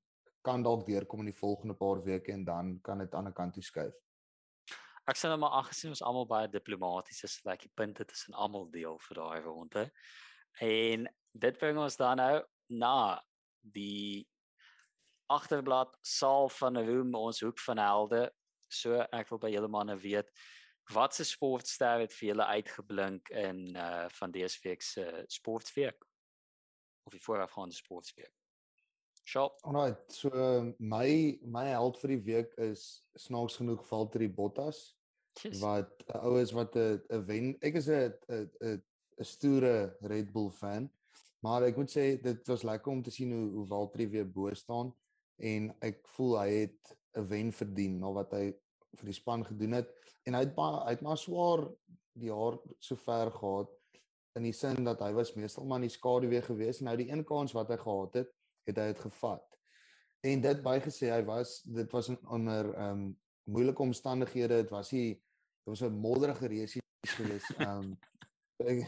[0.44, 3.54] kan dalk deurkom in die volgende paar weke en dan kan dit aan 'n kant
[3.54, 3.96] toe skuif.
[5.08, 8.70] Ek sê nou maar aangesien ons almal baie diplomaties is, dat die punte tussen almal
[8.70, 9.90] deel vir daai ronde.
[10.58, 13.22] En dit bring ons dan nou na
[13.60, 14.28] die
[15.30, 18.32] agterblad saal van 'n room ons hoek van helde.
[18.68, 20.30] So ek wil by julle manne weet
[20.92, 26.06] wat se sportster het vir julle uitgeblink in uh van DSV se sportweek
[27.06, 28.32] of die voorafgaande sportweek.
[29.24, 29.58] Shop.
[29.62, 30.30] Alright, so
[30.78, 34.96] my my held vir die week is snaaks genoeg Valtteri Bottas
[35.42, 35.60] yes.
[35.60, 38.82] wat 'n ou is wat 'n 'n wen ek is 'n 'n
[39.20, 40.88] 'n stoere Red Bull fan.
[41.44, 44.52] Maar ek moet sê dit was lekker om te sien hoe hoe Walter weer bo
[44.54, 44.92] staan
[45.36, 48.52] en ek voel hy het 'n wen verdien na wat hy
[49.00, 49.88] vir die span gedoen het
[50.28, 51.64] en hy het baie hy het maar swaar
[52.12, 53.70] die jaar sover gehad
[54.36, 57.08] in die sin dat hy was meestal maar in die skaduwee gewees en nou die
[57.10, 58.30] een kans wat hy gehad het
[58.68, 59.46] het hy dit gevat.
[60.20, 63.18] En dit bygesê hy was dit was onder ehm um,
[63.50, 66.82] moeilike omstandighede dit was hy dit was 'n modderige resie
[67.16, 67.98] gewees ehm um,
[68.70, 68.84] Ek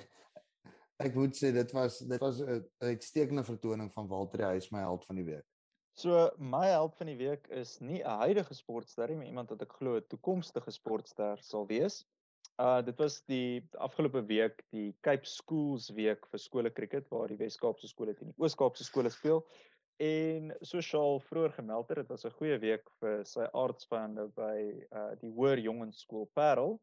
[1.14, 5.16] moet sê dit was dit was 'n uitstekende vertoning van Walter Huys my held van
[5.16, 5.46] die week.
[5.94, 9.62] So my held van die week is nie 'n huidige sportster nie, maar iemand wat
[9.62, 12.04] ek glo 'n toekomstige sportster sal wees.
[12.58, 17.36] Uh dit was die afgelope week die Cape Schools week vir skole cricket waar die
[17.36, 19.46] Wes-Kaapse skole teen die Oos-Kaapse skole speel.
[19.96, 25.14] En sosiaal vroeër gemeld het, dit was 'n goeie week vir sy aardsvande by uh
[25.20, 26.80] die Hoër Jongensskool Parel.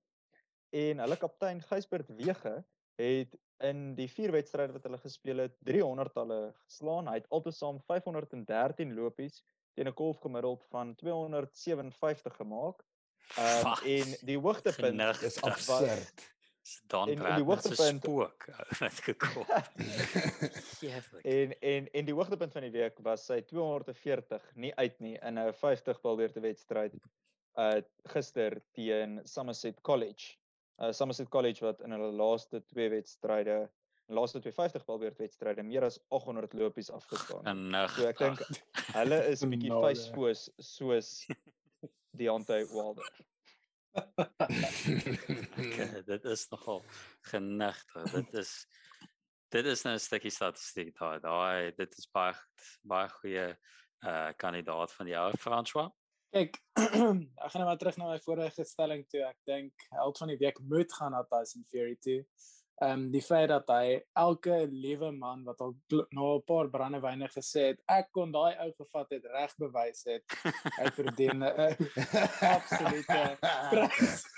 [0.70, 2.64] En hulle kaptein Gysbert Wege
[3.04, 7.08] het in die vier wedstryde wat hulle gespeel het, 300 hulle geslaan.
[7.12, 9.44] Hy het altesaam 513 lopies
[9.76, 12.84] teen 'n golf gemiddeld van 257 gemaak.
[13.38, 16.38] Um, en die hoogtepunt is absurd.
[16.88, 18.46] Dan en die hoogtepunt spook
[18.80, 19.46] het gekom.
[21.38, 25.40] en en en die hoogtepunt van die week was sy 240 nie uit nie in
[25.40, 26.94] 'n 50 balbeurte wedstryd
[27.56, 30.38] uh gister teen Somerset College
[30.80, 33.70] uh, Somerset College wat in hulle laaste twee wedstryde,
[34.10, 37.48] laaste 250 balbeurt wedstryde meer as 800 lopies afgestaan het.
[37.54, 38.44] En uh, so ek dink
[39.00, 41.12] hulle is 'n bietjie facefoos soos
[42.18, 43.12] Deontay Wilder.
[45.60, 46.84] okay, dit is nogal
[47.22, 48.12] genigter.
[48.12, 48.54] Dit is
[49.50, 51.20] dit is nou 'n stukkie statistiek daai.
[51.20, 52.34] Daai dit is baie
[52.82, 53.48] baie goeie
[54.06, 55.90] uh kandidaat van jou François.
[56.30, 59.24] Kyk, ek gaan nou maar terug na my vorige stelling toe.
[59.26, 62.22] Ek dink held van die week moet gaan na Tyson Fury toe.
[62.80, 65.74] Ehm um, die feit dat hy elke liewe man wat al
[66.16, 70.24] na 'n paar brandewyne gesê het, ek kon daai ou gevat het, reg bewys het.
[70.78, 71.76] Hy verdien 'n
[72.54, 73.20] absolute
[73.74, 74.22] prys.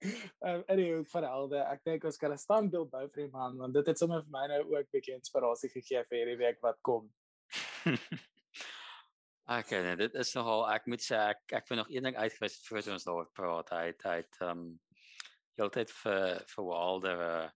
[0.00, 3.58] Ehm um, anyway, vir helde, ek dink ons kan 'n standbeeld bou vir die man
[3.58, 6.60] want dit het sommer vir my nou ook 'n bietjie inspirasie gegee vir hierdie week
[6.62, 7.10] wat kom.
[9.50, 12.60] Ek nee, dit is nogal ek moet sê ek ek wil nog een ding uitgewys
[12.68, 13.72] voor ons daar praat.
[13.74, 14.62] Hy het hy het um,
[15.58, 17.48] heeltyd vir vir Wilder uh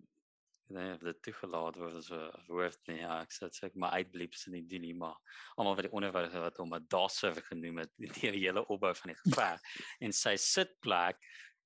[0.75, 2.99] nee, dit toegelaat word as 'n woord nie.
[3.05, 5.15] Ja, ek sê ek maar uitbliep sin nie doen nie, maar
[5.55, 9.21] almal wat die onderwys wat hom 'n dasser genoem het, die hele opbou van die
[9.23, 9.61] geveg
[10.01, 11.21] en sy sitplek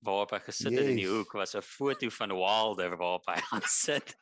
[0.04, 0.90] waarop hy gesit het yes.
[0.92, 4.14] in die hoek was 'n foto van Wilder waarop hy aan sit.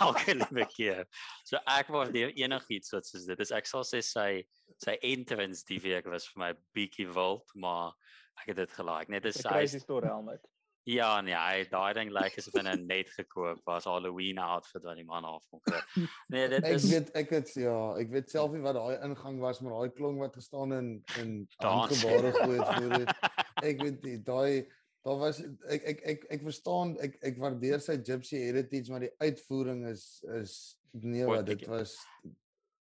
[0.00, 1.04] Elke liewe keer.
[1.44, 3.52] So ek waardeer enigiets wat soos dit is.
[3.52, 4.44] Ek sal sê sy
[4.82, 7.92] sy entrance die week was vir my bietjie wild, maar
[8.40, 9.08] ek het dit gelaik.
[9.08, 10.42] Net is hy crazy story helmet.
[10.84, 15.06] Ja, nee, hy daai ding lyk asof hy net gekoop was Halloween outfit wat die
[15.06, 15.78] man af kon kry.
[16.32, 19.38] Nee, dit is Ek weet ek het ja, ek weet self nie wat daai ingang
[19.38, 20.88] was met daai klong wat gestaan in
[21.22, 23.14] in aangebare goeie voor dit.
[23.62, 24.66] Ek weet daai
[25.02, 29.14] daar was ek ek ek ek verstaan ek ek waardeer sy gypsy heritage maar die
[29.18, 30.06] uitvoering is
[30.38, 30.54] is
[30.92, 31.96] nee wat dit was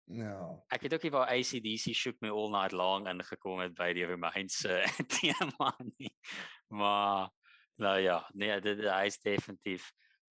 [0.06, 0.38] ja.
[0.70, 4.06] Ek het ook nie waar ACDC shook me all night long ingekom het by die
[4.06, 4.78] Romeinse
[5.18, 6.12] tema nie.
[6.70, 7.30] Maar
[7.82, 9.90] nou ja nee dit hy is definitief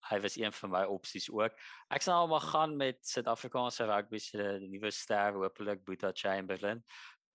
[0.10, 1.56] hy was een van my opsies ook.
[1.94, 6.84] Ek sal maar gaan met Suid-Afrikaanse rugby se nuwe ster hopelik Boeta Chamberlain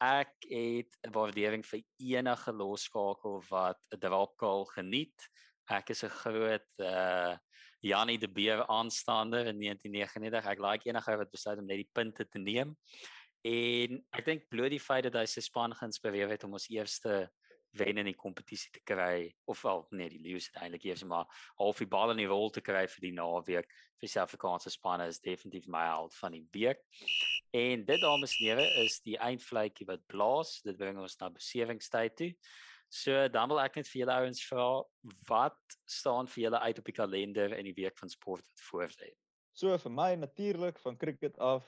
[0.01, 5.29] ek het 'n waardering vir enige losskakel wat 'n dropcall geniet.
[5.71, 7.37] Ek is 'n groot uh
[7.81, 10.47] Janie de Beer aanstander in 1999.
[10.47, 12.77] Ek like enige wat besluit om net die punte te neem.
[13.47, 17.31] En ek dink bloot die feit dat hy sy span geïnspireer het om ons eerste
[17.79, 21.27] wen in die kompetisie te kry of wel nee die Lions uiteindelik eers maar
[21.61, 25.21] half die bal in die rol te kry vir die naweek vir Suid-Afrikaanse spanne is
[25.21, 26.85] definitief my held van die week.
[27.57, 30.59] En dit dames en here is die eindvletjie wat blaas.
[30.63, 32.33] Dit bring ons na besewingstyd toe.
[32.89, 34.69] So dan wil ek net vir julle ouens vra
[35.29, 39.11] wat staan vir julle uit op die kalender in die week van sport wat voorlê.
[39.53, 41.67] So vir my natuurlik van cricket af,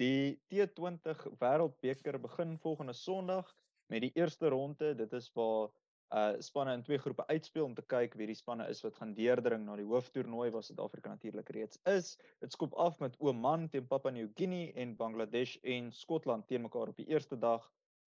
[0.00, 3.50] die T20 Wêreldbeker begin volgende Sondag
[3.92, 4.94] met die eerste ronde.
[4.94, 5.70] Dit is waar
[6.12, 9.14] uh spanne in twee groepe uitspeel om te kyk wie die spanne is wat gaan
[9.16, 12.16] deurdring na die hooftoernooi waar Suid-Afrika natuurlik reeds is.
[12.44, 16.92] Dit skop af met Oman teen Papua New Guinea en Bangladesh en Skotland teen mekaar
[16.92, 17.64] op die eerste dag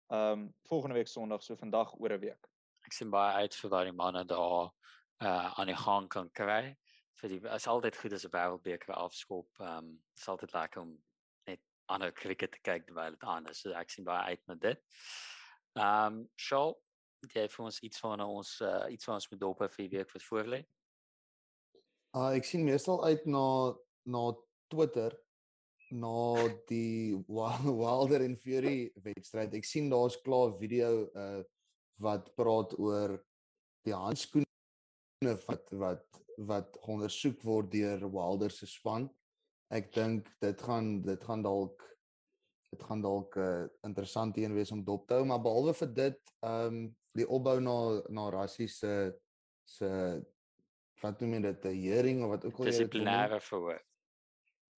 [0.09, 2.49] um volgende week Sondag, so vandag oor 'n week.
[2.85, 4.71] Ek sien baie uit vir daai manne daar
[5.21, 6.75] uh aan die gang kan kry.
[7.21, 9.47] vir die is altyd goed as 'n wêreldbeker afskop.
[9.59, 10.97] Um is altyd lekker om
[11.45, 13.61] net ander cricket te kyk terwyl dit aan is.
[13.61, 14.81] So ek sien baie uit met dit.
[15.79, 16.73] Um Shaw
[17.29, 20.13] jy vir ons iets van ons uh, iets van ons met dop vir die week
[20.13, 20.61] wat voorlê?
[22.17, 24.23] Ah uh, ek sien meestal uit na na
[24.71, 25.13] Twitter
[25.91, 27.13] na die
[27.81, 29.53] Wilder en Fury wedstryd.
[29.53, 31.43] Ek sien daar's klaar video uh
[32.01, 33.11] wat praat oor
[33.85, 39.05] die handskoene wat wat wat ondersoek word deur Wilder se span.
[39.69, 41.85] Ek dink dit gaan dit gaan dalk
[42.71, 45.93] dit gaan dalk 'n uh, interessant een wees om dop te hou, maar behalwe vir
[45.93, 46.81] dit, ehm um,
[47.13, 49.13] die opbou na na rassie se
[49.67, 49.89] se
[51.01, 53.81] wat noem jy dit 'n hearing of wat ook al jy dit dissiplinêre verhoor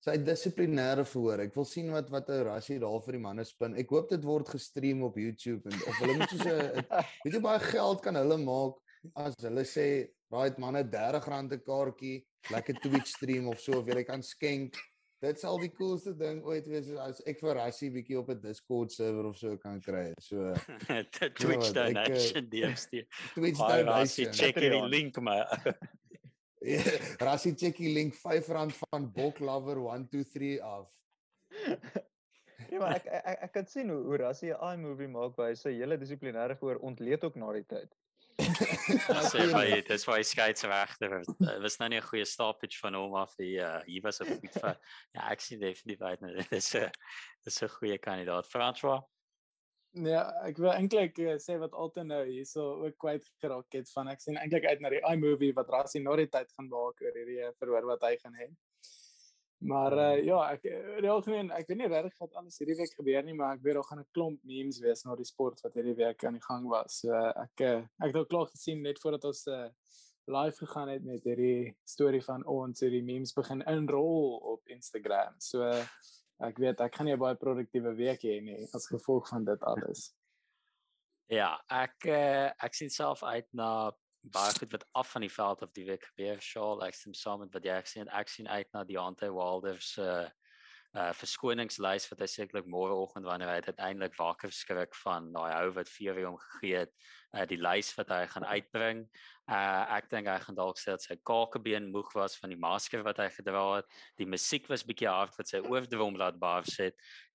[0.03, 1.45] sy dissiplinêre verhoor.
[1.45, 3.75] Ek wil sien wat wat 'n rassie daar vir die manne spin.
[3.79, 6.83] Ek hoop dit word gestream op YouTube en of hulle moet so 'n
[7.23, 8.75] weet jy baie geld kan hulle maak
[9.15, 14.03] as hulle sê, "Right manne, R30 'n kaartjie, lekker Twitch stream of so of jy
[14.03, 14.75] kan skenk."
[15.23, 18.91] Dit sal die coolste ding ooit wees as ek vir Rassie bietjie op 'n Discord
[18.91, 20.11] server of so kan kry.
[20.19, 20.51] So
[21.39, 23.05] Twitch donation DMC.
[23.35, 24.33] Twitch donation.
[24.39, 25.47] Check die link maar.
[26.63, 26.79] Ja,
[27.19, 30.91] Rassie check die link R5 van Bok Lover 123 af.
[32.71, 35.55] Ja, maar ek ek ek kan sien hoe hoe Rassie 'n iMovie maak waar hy
[35.59, 37.91] sy hele dissiplinêre gehoor ontleed ook na die tyd.
[39.29, 43.35] Sê baie dis why skeieregter uh, was nou nie 'n goeie stoppage van hom af
[43.37, 44.77] die uh, hier was 'n goed vir
[45.15, 46.19] ja ek sien definitief uit
[46.55, 46.91] dis 'n
[47.45, 48.47] dis 'n goeie kandidaat.
[48.47, 49.01] François
[49.93, 54.07] Ja, ek wil eintlik uh, sê wat altyd nou hierso ook kwyt geraak het van
[54.09, 57.13] ek sien eintlik uit na die iMovie wat Rassie na die tyd gaan maak oor
[57.13, 58.47] hierdie verhoor wat hy gaan hê.
[59.63, 62.95] Maar uh, ja, ek eh, in algemeen, ek weet nie regtig wat alles hierdie week
[62.97, 65.77] gebeur nie, maar ek weet daar gaan 'n klomp memes wees na die sport wat
[65.79, 66.99] hierdie week aan die gang was.
[66.99, 69.69] So uh, ek ek het al klaar gesien net voordat ons uh,
[70.27, 75.39] live gegaan het met hierdie storie van ons hoe die memes begin inrol op Instagram.
[75.39, 75.85] So uh,
[76.43, 80.09] ek weet ek gaan nie baie produktiewe week hê nie as gevolg van dit alles.
[81.31, 83.93] Ja, ek uh, ek sien self uit na
[84.23, 87.43] baie goed wat af van die veld of die week gebeur Shaal ek stem saam
[87.43, 90.29] met wat jy gesê het ek sien uit na die Ante Wilder se uh,
[90.93, 95.89] uh verskoningslys wat hy sekerlik môreoggend wanneer hy uiteindelik wakker skrik van daai hou wat
[95.89, 96.93] vir hom gegee het
[97.33, 99.01] uh die lys wat hy gaan uitbring.
[99.49, 103.01] Uh ek dink hy gaan dalk sê dat sy kakebeen moeg was van die masker
[103.03, 103.89] wat hy gedra het.
[104.21, 106.93] Die musiek was bietjie hard wat sy oordrom laat baaf sit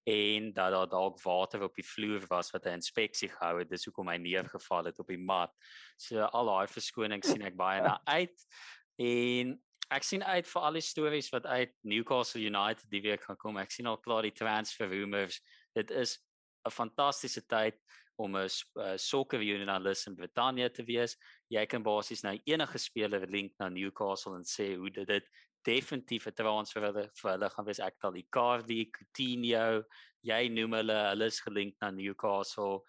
[0.09, 3.69] en dat daar dalk water op die vloer was wat 'n inspeksie gehou het.
[3.69, 5.53] Dis hoekom hy neergeval het op die mat.
[5.97, 8.47] So al daai verskoning sien ek baie na uit.
[8.97, 13.37] En ek sien uit vir al die stories wat uit Newcastle United die week gaan
[13.37, 13.57] kom.
[13.57, 15.41] Ek sien al klaar die transfer rumors.
[15.75, 16.19] Dit is
[16.67, 17.77] 'n fantastiese tyd
[18.17, 21.17] om 'n uh, soccer journalist in Brittanje te wees.
[21.49, 25.29] Jy kan basies nou enige speler link na Newcastle en sê hoe dit dit
[25.69, 27.81] definitief 'n transfer vir hulle vir hulle gaan wees.
[27.85, 29.85] Ek tel die Cardi, Coutinho,
[30.25, 32.83] jy noem hulle, hulle is gelink na Newcastle.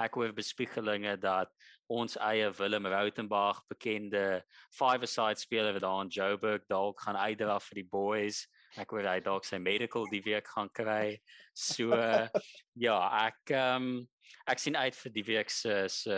[0.00, 1.52] Ek hoor bespiegelinge dat
[1.92, 7.82] ons eie Willem Rautenbach, bekende five-a-side speler wat daar in Joburg dalk gaan uitdra vir
[7.82, 8.46] die boys.
[8.80, 11.18] Ek hoor hy dalk sy medical die week gaan kry.
[11.52, 11.92] So
[12.86, 14.08] ja, ek ehm um,
[14.48, 16.16] ek sien uit vir die week se se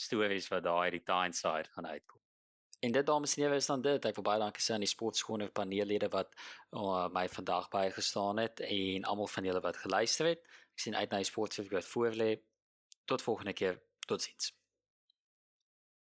[0.00, 2.19] stories wat daar uit die Tyneside gaan uitkom.
[2.80, 4.04] En dit dames en here is dan dit.
[4.08, 6.32] Ek wil baie dankie sê aan die sportskone paneellede wat
[6.72, 10.46] uh, my vandag bygestaan het en almal van julle wat geluister het.
[10.72, 12.30] Ek sien uit na die sportse wat voor lê.
[13.04, 13.82] Tot volgende keer.
[14.06, 14.59] Totsiens.